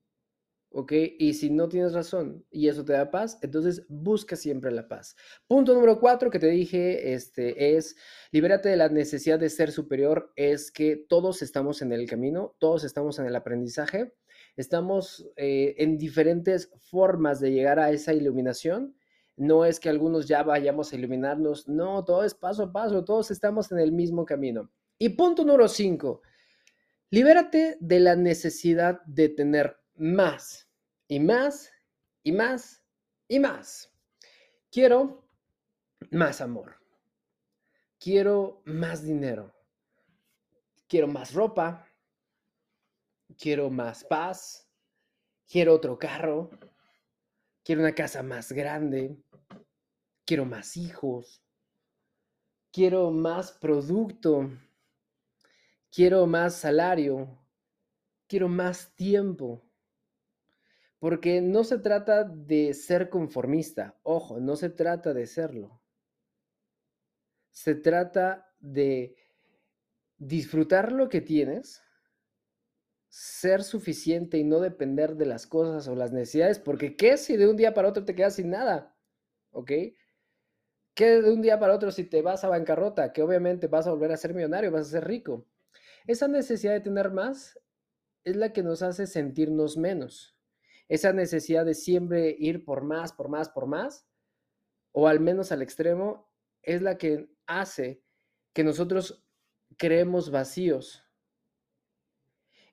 ¿Ok? 0.72 0.92
Y 1.18 1.34
si 1.34 1.50
no 1.50 1.70
tienes 1.70 1.94
razón 1.94 2.46
y 2.52 2.68
eso 2.68 2.84
te 2.84 2.94
da 2.94 3.10
paz, 3.10 3.40
entonces 3.42 3.86
busca 3.90 4.36
siempre 4.36 4.72
la 4.72 4.88
paz. 4.88 5.16
Punto 5.48 5.74
número 5.74 6.00
cuatro 6.00 6.30
que 6.30 6.40
te 6.40 6.48
dije 6.48 7.14
este, 7.14 7.76
es, 7.76 7.96
libérate 8.32 8.70
de 8.70 8.78
la 8.78 8.90
necesidad 8.90 9.40
de 9.40 9.50
ser 9.50 9.72
superior, 9.72 10.32
es 10.36 10.72
que 10.72 10.96
todos 10.96 11.42
estamos 11.42 11.82
en 11.82 11.92
el 11.92 12.08
camino, 12.08 12.56
todos 12.60 12.84
estamos 12.84 13.20
en 13.20 13.26
el 13.26 13.36
aprendizaje, 13.36 14.14
estamos 14.56 15.30
eh, 15.36 15.76
en 15.78 15.98
diferentes 15.98 16.72
formas 16.90 17.40
de 17.40 17.52
llegar 17.52 17.80
a 17.80 17.92
esa 17.92 18.14
iluminación. 18.14 18.96
No 19.36 19.66
es 19.66 19.80
que 19.80 19.90
algunos 19.90 20.28
ya 20.28 20.42
vayamos 20.42 20.92
a 20.92 20.96
iluminarnos, 20.96 21.68
no, 21.68 22.04
todo 22.04 22.24
es 22.24 22.34
paso 22.34 22.64
a 22.64 22.72
paso, 22.72 23.06
todos 23.06 23.30
estamos 23.30 23.72
en 23.72 23.78
el 23.78 23.92
mismo 23.92 24.26
camino. 24.26 24.72
Y 24.98 25.10
punto 25.10 25.46
número 25.46 25.68
cinco, 25.68 26.24
libérate 27.12 27.78
de 27.80 28.00
la 28.00 28.16
necesidad 28.16 29.00
de 29.06 29.30
tener 29.30 29.78
más 29.98 30.70
y 31.08 31.20
más 31.20 31.72
y 32.24 32.32
más 32.32 32.84
y 33.28 33.40
más. 33.40 33.92
Quiero 34.72 35.28
más 36.12 36.42
amor. 36.42 36.78
Quiero 38.00 38.62
más 38.66 39.04
dinero. 39.04 39.54
Quiero 40.88 41.08
más 41.08 41.34
ropa. 41.34 41.88
Quiero 43.38 43.70
más 43.70 44.04
paz. 44.04 44.70
Quiero 45.48 45.74
otro 45.74 45.98
carro. 45.98 46.50
Quiero 47.64 47.82
una 47.82 47.94
casa 47.94 48.24
más 48.24 48.52
grande. 48.52 49.18
Quiero 50.26 50.46
más 50.46 50.78
hijos. 50.78 51.42
Quiero 52.72 53.12
más 53.12 53.52
producto. 53.52 54.50
Quiero 55.90 56.28
más 56.28 56.56
salario. 56.56 57.28
Quiero 58.28 58.48
más 58.48 58.94
tiempo. 58.96 59.67
Porque 61.00 61.42
no 61.42 61.64
se 61.64 61.78
trata 61.78 62.24
de 62.24 62.74
ser 62.74 63.10
conformista, 63.10 64.00
ojo, 64.04 64.40
no 64.40 64.56
se 64.56 64.70
trata 64.70 65.14
de 65.14 65.28
serlo. 65.28 65.80
Se 67.52 67.76
trata 67.76 68.52
de 68.60 69.16
disfrutar 70.18 70.92
lo 70.92 71.10
que 71.10 71.22
tienes 71.22 71.82
ser 73.10 73.64
suficiente 73.64 74.38
y 74.38 74.44
no 74.44 74.60
depender 74.60 75.16
de 75.16 75.26
las 75.26 75.48
cosas 75.48 75.88
o 75.88 75.96
las 75.96 76.12
necesidades, 76.12 76.60
porque 76.60 76.96
¿qué 76.96 77.18
si 77.18 77.38
de 77.38 77.48
un 77.48 77.58
día 77.58 77.74
para 77.74 77.90
otro 77.90 78.06
te 78.06 78.16
quedas 78.16 78.36
sin 78.36 78.50
nada? 78.50 78.96
¿Ok? 79.52 79.72
¿Qué 80.94 81.22
de 81.22 81.32
un 81.32 81.42
día 81.42 81.60
para 81.60 81.74
otro 81.74 81.92
si 81.92 82.04
te 82.04 82.22
vas 82.22 82.44
a 82.44 82.50
bancarrota? 82.50 83.14
Que 83.14 83.22
obviamente 83.22 83.68
vas 83.68 83.88
a 83.88 83.92
volver 83.92 84.12
a 84.12 84.18
ser 84.18 84.34
millonario, 84.34 84.72
vas 84.72 84.88
a 84.88 84.92
ser 84.92 85.06
rico. 85.06 85.48
Esa 86.06 86.28
necesidad 86.28 86.74
de 86.74 86.82
tener 86.82 87.12
más 87.12 87.60
es 88.24 88.36
la 88.36 88.52
que 88.54 88.64
nos 88.64 88.82
hace 88.82 89.08
sentirnos 89.08 89.78
menos. 89.78 90.37
Esa 90.88 91.14
necesidad 91.14 91.66
de 91.66 91.74
siempre 91.74 92.36
ir 92.38 92.64
por 92.64 92.84
más, 92.84 93.14
por 93.14 93.30
más, 93.30 93.50
por 93.50 93.68
más, 93.68 94.08
o 94.92 95.08
al 95.08 95.20
menos 95.20 95.52
al 95.52 95.62
extremo, 95.62 96.32
es 96.62 96.82
la 96.82 96.98
que 96.98 97.30
hace 97.46 98.04
que 98.54 98.64
nosotros 98.64 99.24
creemos 99.78 100.32
vacíos. 100.32 101.04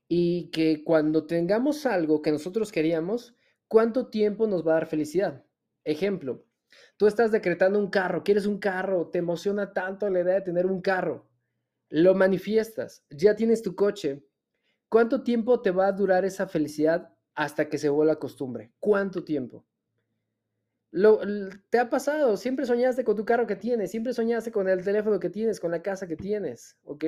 Y 0.07 0.50
que 0.50 0.85
cuando 0.85 1.27
tengamos 1.27 1.87
algo 1.87 2.22
que 2.22 2.31
nosotros 2.31 2.70
queríamos, 2.70 3.35
¿cuánto 3.68 4.09
tiempo 4.09 4.46
nos 4.46 4.66
va 4.66 4.72
a 4.72 4.74
dar 4.74 4.87
felicidad? 4.87 5.44
Ejemplo, 5.83 6.46
tú 6.96 7.07
estás 7.07 7.33
decretando 7.33 7.79
un 7.79 7.90
carro, 7.90 8.22
quieres 8.22 8.46
un 8.46 8.59
carro, 8.59 9.09
te 9.09 9.18
emociona 9.18 9.72
tanto 9.72 10.09
la 10.09 10.20
idea 10.20 10.35
de 10.35 10.40
tener 10.42 10.66
un 10.66 10.81
carro, 10.81 11.29
lo 11.88 12.14
manifiestas, 12.14 13.05
ya 13.11 13.35
tienes 13.35 13.62
tu 13.62 13.74
coche, 13.74 14.24
¿Cuánto 14.94 15.24
tiempo 15.24 15.61
te 15.61 15.72
va 15.72 15.88
a 15.88 15.92
durar 15.92 16.24
esa 16.24 16.46
felicidad 16.46 17.13
hasta 17.35 17.68
que 17.68 17.79
se 17.79 17.88
vuelva 17.88 18.18
costumbre? 18.18 18.73
¿Cuánto 18.81 19.25
tiempo? 19.25 19.64
Lo, 20.90 21.20
te 21.70 21.79
ha 21.79 21.90
pasado, 21.90 22.37
siempre 22.37 22.66
soñaste 22.66 23.03
con 23.03 23.16
tu 23.16 23.25
carro 23.25 23.47
que 23.47 23.57
tienes, 23.57 23.90
siempre 23.90 24.12
soñaste 24.12 24.53
con 24.53 24.68
el 24.68 24.85
teléfono 24.85 25.18
que 25.18 25.29
tienes, 25.29 25.59
con 25.59 25.73
la 25.73 25.83
casa 25.83 26.07
que 26.07 26.16
tienes, 26.16 26.79
¿ok? 26.85 27.05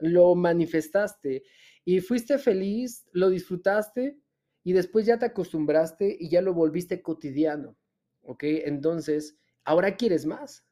Lo 0.00 0.34
manifestaste 0.34 1.44
y 1.84 2.00
fuiste 2.00 2.38
feliz, 2.38 3.06
lo 3.12 3.30
disfrutaste 3.30 4.18
y 4.64 4.72
después 4.72 5.06
ya 5.06 5.18
te 5.18 5.26
acostumbraste 5.26 6.16
y 6.18 6.28
ya 6.28 6.42
lo 6.42 6.52
volviste 6.52 7.00
cotidiano, 7.00 7.76
¿ok? 8.22 8.42
Entonces, 8.42 9.38
ahora 9.64 9.96
quieres 9.96 10.26
más. 10.26 10.66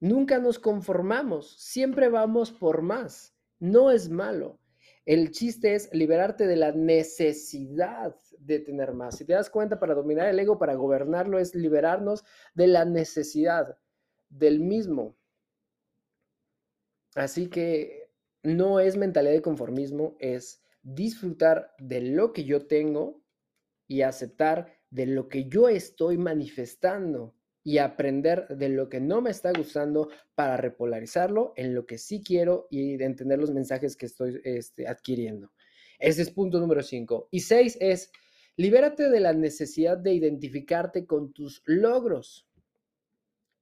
Nunca 0.00 0.38
nos 0.38 0.58
conformamos, 0.58 1.56
siempre 1.58 2.08
vamos 2.08 2.52
por 2.52 2.80
más. 2.82 3.34
No 3.58 3.90
es 3.90 4.08
malo. 4.08 4.60
El 5.06 5.30
chiste 5.30 5.76
es 5.76 5.88
liberarte 5.94 6.48
de 6.48 6.56
la 6.56 6.72
necesidad 6.72 8.16
de 8.40 8.58
tener 8.58 8.92
más. 8.92 9.16
Si 9.16 9.24
te 9.24 9.34
das 9.34 9.48
cuenta, 9.48 9.78
para 9.78 9.94
dominar 9.94 10.26
el 10.26 10.38
ego, 10.40 10.58
para 10.58 10.74
gobernarlo, 10.74 11.38
es 11.38 11.54
liberarnos 11.54 12.24
de 12.54 12.66
la 12.66 12.84
necesidad 12.84 13.78
del 14.28 14.58
mismo. 14.58 15.16
Así 17.14 17.48
que 17.48 18.10
no 18.42 18.80
es 18.80 18.96
mentalidad 18.96 19.32
de 19.32 19.42
conformismo, 19.42 20.16
es 20.18 20.60
disfrutar 20.82 21.72
de 21.78 22.00
lo 22.00 22.32
que 22.32 22.44
yo 22.44 22.66
tengo 22.66 23.22
y 23.86 24.02
aceptar 24.02 24.74
de 24.90 25.06
lo 25.06 25.28
que 25.28 25.48
yo 25.48 25.68
estoy 25.68 26.18
manifestando 26.18 27.35
y 27.66 27.78
aprender 27.78 28.46
de 28.46 28.68
lo 28.68 28.88
que 28.88 29.00
no 29.00 29.20
me 29.20 29.30
está 29.30 29.50
gustando 29.50 30.08
para 30.36 30.56
repolarizarlo 30.56 31.52
en 31.56 31.74
lo 31.74 31.84
que 31.84 31.98
sí 31.98 32.22
quiero 32.22 32.68
y 32.70 33.02
entender 33.02 33.40
los 33.40 33.50
mensajes 33.50 33.96
que 33.96 34.06
estoy 34.06 34.40
este, 34.44 34.86
adquiriendo. 34.86 35.50
Ese 35.98 36.22
es 36.22 36.30
punto 36.30 36.60
número 36.60 36.84
5. 36.84 37.26
Y 37.32 37.40
6 37.40 37.78
es, 37.80 38.12
libérate 38.54 39.10
de 39.10 39.18
la 39.18 39.32
necesidad 39.32 39.98
de 39.98 40.12
identificarte 40.14 41.06
con 41.06 41.32
tus 41.32 41.64
logros. 41.66 42.48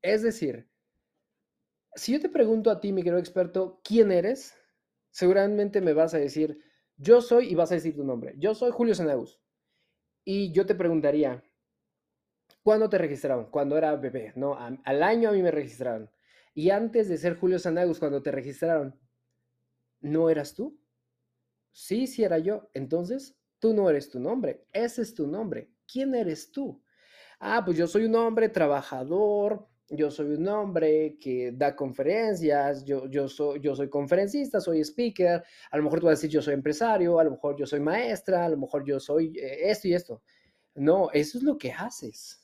Es 0.03 0.23
decir, 0.23 0.69
si 1.95 2.13
yo 2.13 2.21
te 2.21 2.29
pregunto 2.29 2.71
a 2.71 2.81
ti, 2.83 2.93
mi 2.93 3.03
querido 3.03 3.19
experto, 3.19 3.81
¿quién 3.83 4.13
eres? 4.13 4.55
Seguramente 5.13 5.81
me 5.81 5.95
vas 5.95 6.13
a 6.13 6.19
decir, 6.19 6.59
yo 6.99 7.23
soy, 7.23 7.51
y 7.51 7.55
vas 7.55 7.73
a 7.73 7.77
decir 7.77 7.97
tu 7.97 8.05
nombre, 8.05 8.35
yo 8.37 8.55
soy 8.55 8.71
Julio 8.71 8.95
Sanagus. 8.95 9.41
Y 10.27 10.53
yo 10.53 10.67
te 10.67 10.75
preguntaría, 10.75 11.43
¿Cuándo 12.65 12.89
te 12.89 12.97
registraron? 12.97 13.51
Cuando 13.51 13.77
era 13.77 13.95
bebé, 13.95 14.33
¿no? 14.37 14.57
al 14.59 15.03
año 15.03 15.29
a 15.29 15.33
mí 15.33 15.43
me 15.43 15.51
registraron. 15.51 16.11
Y 16.55 16.71
antes 16.71 17.11
de 17.11 17.19
ser 17.19 17.37
Julio 17.37 17.59
Sanagus, 17.59 17.99
cuando 17.99 18.23
te 18.23 18.33
registraron, 18.33 18.99
¿no 20.01 20.31
eras 20.31 20.55
tú? 20.55 20.81
Sí, 21.73 22.07
sí 22.07 22.25
era 22.25 22.39
yo. 22.39 22.71
Entonces, 22.73 23.37
tú 23.59 23.75
no 23.75 23.91
eres 23.91 24.09
tu 24.09 24.19
nombre. 24.19 24.65
Ese 24.73 25.03
es 25.03 25.13
tu 25.13 25.27
nombre. 25.27 25.69
¿Quién 25.87 26.15
eres 26.15 26.51
tú? 26.53 26.83
Ah, 27.39 27.61
pues 27.63 27.77
yo 27.77 27.87
soy 27.87 28.07
un 28.07 28.15
hombre 28.15 28.49
trabajador, 28.49 29.69
yo 29.91 30.11
soy 30.11 30.29
un 30.29 30.49
hombre 30.49 31.19
que 31.21 31.53
da 31.53 31.77
conferencias, 31.77 32.83
yo, 32.87 33.11
yo, 33.11 33.29
soy, 33.29 33.61
yo 33.61 33.77
soy 33.77 33.91
conferencista, 33.91 34.59
soy 34.59 34.81
speaker, 34.81 35.45
a 35.71 35.77
lo 35.77 35.83
mejor 35.83 36.01
tú 36.01 36.07
vas 36.07 36.13
a 36.13 36.17
decir 36.17 36.31
yo 36.31 36.41
soy 36.41 36.55
empresario, 36.55 37.19
a 37.19 37.25
lo 37.25 37.33
mejor 37.33 37.57
yo 37.59 37.67
soy 37.67 37.81
maestra, 37.81 38.47
a 38.47 38.49
lo 38.49 38.57
mejor 38.57 38.87
yo 38.87 38.99
soy 38.99 39.37
eh, 39.39 39.71
esto 39.71 39.89
y 39.89 39.93
esto. 39.93 40.23
No, 40.77 41.11
eso 41.13 41.37
es 41.37 41.45
lo 41.45 41.59
que 41.59 41.71
haces. 41.71 42.44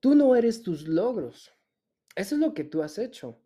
Tú 0.00 0.14
no 0.14 0.34
eres 0.34 0.62
tus 0.62 0.88
logros. 0.88 1.52
Eso 2.16 2.34
es 2.34 2.40
lo 2.40 2.54
que 2.54 2.64
tú 2.64 2.82
has 2.82 2.98
hecho. 2.98 3.40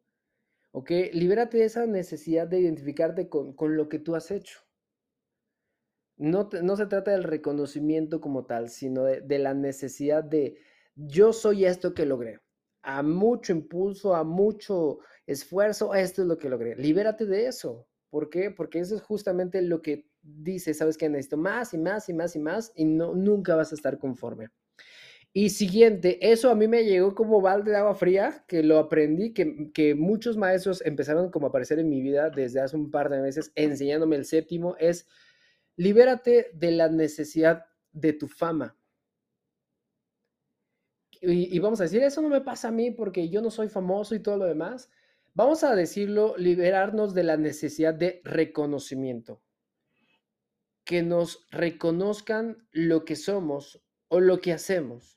¿Ok? 0.73 0.91
Libérate 1.13 1.59
de 1.59 1.65
esa 1.65 1.87
necesidad 1.87 2.49
de 2.49 2.61
identificarte 2.61 3.29
con, 3.29 3.55
lo 3.77 3.89
que 3.89 3.99
tú 3.99 4.15
has 4.15 4.31
hecho. 4.31 4.61
No, 6.17 6.49
no, 6.63 6.77
se 6.77 6.87
trata 6.87 7.11
del 7.11 7.25
reconocimiento 7.25 8.21
como 8.21 8.47
tal, 8.47 8.71
sino 8.71 9.05
de, 9.05 9.21
de 9.21 9.39
la 9.39 9.53
necesidad 9.55 10.23
de 10.23 10.59
yo 10.95 11.33
soy 11.33 11.65
esto 11.65 11.93
que 11.93 12.07
logré. 12.07 12.41
A 12.83 13.03
mucho 13.03 13.53
impulso, 13.53 14.15
a 14.15 14.23
mucho 14.23 15.01
esfuerzo, 15.27 15.95
esto 15.95 16.23
es 16.23 16.29
lo 16.29 16.39
que 16.39 16.49
logré. 16.49 16.77
Libérate 16.77 17.27
de 17.27 17.47
eso. 17.47 17.89
¿Por 18.11 18.31
qué? 18.31 18.51
Porque 18.51 18.79
eso 18.79 18.95
es 18.95 19.03
justamente 19.03 19.61
lo 19.63 19.83
que 19.83 20.09
dice, 20.23 20.73
sabes 20.73 20.97
que 20.97 21.09
necesito 21.09 21.37
más 21.37 21.75
y 21.75 21.79
más 21.79 22.09
y 22.09 22.15
más 22.15 22.37
y 22.37 22.39
más 22.39 22.73
y 22.75 22.85
no, 22.85 23.15
nunca 23.15 23.57
vas 23.57 23.73
a 23.73 23.75
estar 23.75 23.99
conforme. 23.99 24.51
Y 25.37 25.51
siguiente, 25.51 26.31
eso 26.31 26.49
a 26.49 26.55
mí 26.55 26.69
me 26.69 26.85
llegó 26.85 27.13
como 27.17 27.41
balde 27.41 27.73
de 27.73 27.79
agua 27.79 27.97
fría, 27.97 28.45
que 28.47 28.63
lo 28.63 28.79
aprendí, 28.79 29.35
que, 29.35 29.73
que, 29.73 29.97
muchos 29.97 30.37
maestros 30.37 30.81
empezaron 30.87 31.33
como 31.33 31.47
a 31.47 31.49
aparecer 31.49 31.81
en 31.81 31.89
mi 31.89 32.01
vida 32.01 32.31
desde 32.31 32.61
hace 32.61 32.77
un 32.77 32.93
par 32.93 33.11
de 33.11 33.21
meses, 33.21 33.51
enseñándome 33.57 34.15
el 34.15 34.27
séptimo, 34.27 34.77
es 34.79 35.09
libérate 35.75 36.53
de 36.55 36.71
la 36.71 36.89
necesidad 36.89 37.65
de 37.91 38.13
tu 38.13 38.29
fama. 38.29 38.77
Y, 41.21 41.57
y, 41.57 41.59
vamos 41.59 41.81
a 41.81 41.85
decir, 41.85 42.01
eso 42.05 42.23
no 42.23 42.29
me 42.29 42.41
pasa 42.41 42.69
a 42.69 42.73
mí 42.73 42.93
porque 42.93 43.29
yo 43.29 43.43
no 43.43 43.51
soy 43.51 43.69
famoso 43.69 44.15
y 44.15 44.21
todo 44.21 44.37
lo 44.37 44.45
demás. 44.45 44.89
Vamos 45.33 45.65
a 45.65 45.75
decirlo, 45.75 46.37
liberarnos 46.37 47.13
de 47.13 47.25
la 47.25 47.37
necesidad 47.37 47.93
de 47.93 48.21
reconocimiento. 48.23 49.43
Que 50.85 51.03
nos 51.03 51.45
reconozcan 51.51 52.69
lo 52.71 53.05
que 53.05 53.17
somos 53.17 53.83
o 54.07 54.21
lo 54.21 54.41
que 54.41 54.53
hacemos 54.53 55.15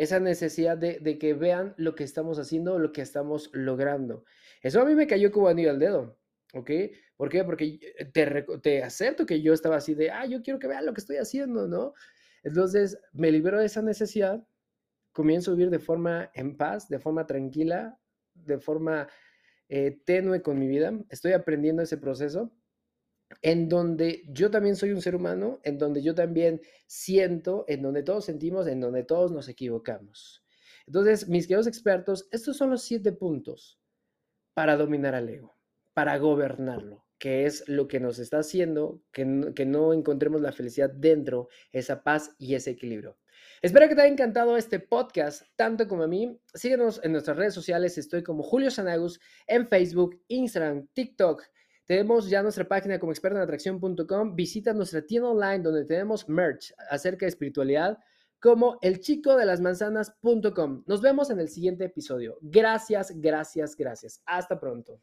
esa 0.00 0.18
necesidad 0.18 0.78
de, 0.78 1.18
que 1.18 1.34
vean 1.34 1.74
lo 1.76 1.94
que 1.94 2.04
estamos 2.04 2.38
haciendo, 2.38 2.78
lo 2.78 2.90
que 2.90 3.02
estamos 3.02 3.50
logrando. 3.52 4.24
Eso 4.62 4.80
a 4.80 4.86
mí 4.86 4.94
me 4.94 5.06
cayó 5.06 5.30
como 5.30 5.48
anillo 5.48 5.68
al 5.68 5.78
dedo, 5.78 6.18
¿ok? 6.54 6.70
¿Por 7.18 7.28
qué? 7.28 7.44
Porque 7.44 7.78
te, 8.14 8.46
te 8.62 8.82
acepto 8.82 9.26
que 9.26 9.42
yo 9.42 9.52
estaba 9.52 9.76
así 9.76 9.92
de, 9.92 10.10
ah, 10.10 10.24
yo 10.24 10.40
quiero 10.40 10.58
que 10.58 10.68
vean 10.68 10.86
lo 10.86 10.94
que 10.94 11.02
estoy 11.02 11.18
haciendo, 11.18 11.68
¿no? 11.68 11.92
Entonces 12.42 12.98
me 13.12 13.30
libero 13.30 13.60
de 13.60 13.66
esa 13.66 13.82
necesidad, 13.82 14.42
comienzo 15.12 15.50
a 15.50 15.54
vivir 15.54 15.68
de 15.68 15.80
forma 15.80 16.30
en 16.32 16.56
paz, 16.56 16.88
de 16.88 16.98
forma 16.98 17.26
tranquila, 17.26 17.98
de 18.32 18.58
forma 18.58 19.06
eh, 19.68 20.00
tenue 20.06 20.40
con 20.40 20.58
mi 20.58 20.66
vida. 20.66 20.94
Estoy 21.10 21.32
aprendiendo 21.32 21.82
ese 21.82 21.98
proceso 21.98 22.50
en 23.42 23.68
donde 23.68 24.22
yo 24.28 24.50
también 24.50 24.76
soy 24.76 24.90
un 24.90 25.02
ser 25.02 25.14
humano, 25.14 25.60
en 25.62 25.78
donde 25.78 26.02
yo 26.02 26.14
también 26.14 26.60
siento, 26.86 27.64
en 27.68 27.82
donde 27.82 28.02
todos 28.02 28.24
sentimos, 28.24 28.66
en 28.66 28.80
donde 28.80 29.04
todos 29.04 29.32
nos 29.32 29.48
equivocamos. 29.48 30.44
Entonces, 30.86 31.28
mis 31.28 31.46
queridos 31.46 31.66
expertos, 31.66 32.28
estos 32.32 32.56
son 32.56 32.70
los 32.70 32.82
siete 32.82 33.12
puntos 33.12 33.80
para 34.54 34.76
dominar 34.76 35.14
al 35.14 35.28
ego, 35.28 35.56
para 35.94 36.18
gobernarlo, 36.18 37.06
que 37.18 37.46
es 37.46 37.68
lo 37.68 37.86
que 37.86 38.00
nos 38.00 38.18
está 38.18 38.38
haciendo 38.38 39.02
que 39.12 39.24
no, 39.24 39.54
que 39.54 39.66
no 39.66 39.92
encontremos 39.92 40.40
la 40.40 40.52
felicidad 40.52 40.90
dentro, 40.90 41.48
esa 41.72 42.02
paz 42.02 42.34
y 42.38 42.54
ese 42.54 42.70
equilibrio. 42.70 43.18
Espero 43.62 43.88
que 43.88 43.94
te 43.94 44.00
haya 44.00 44.12
encantado 44.12 44.56
este 44.56 44.80
podcast, 44.80 45.42
tanto 45.54 45.86
como 45.86 46.02
a 46.02 46.08
mí. 46.08 46.40
Síguenos 46.54 47.00
en 47.04 47.12
nuestras 47.12 47.36
redes 47.36 47.54
sociales. 47.54 47.98
Estoy 47.98 48.22
como 48.22 48.42
Julio 48.42 48.70
Sanagus 48.70 49.20
en 49.46 49.68
Facebook, 49.68 50.22
Instagram, 50.28 50.88
TikTok. 50.94 51.42
Tenemos 51.90 52.30
ya 52.30 52.40
nuestra 52.40 52.68
página 52.68 53.00
como 53.00 53.10
expertoenatracción.com. 53.10 54.36
Visita 54.36 54.72
nuestra 54.72 55.04
tienda 55.04 55.30
online 55.30 55.58
donde 55.58 55.84
tenemos 55.84 56.28
merch 56.28 56.72
acerca 56.88 57.26
de 57.26 57.30
espiritualidad 57.30 57.98
como 58.38 58.78
el 58.80 59.00
chico 59.00 59.34
de 59.34 59.44
las 59.44 59.60
manzanas.com. 59.60 60.84
Nos 60.86 61.02
vemos 61.02 61.30
en 61.30 61.40
el 61.40 61.48
siguiente 61.48 61.86
episodio. 61.86 62.38
Gracias, 62.42 63.10
gracias, 63.16 63.74
gracias. 63.74 64.22
Hasta 64.24 64.60
pronto. 64.60 65.02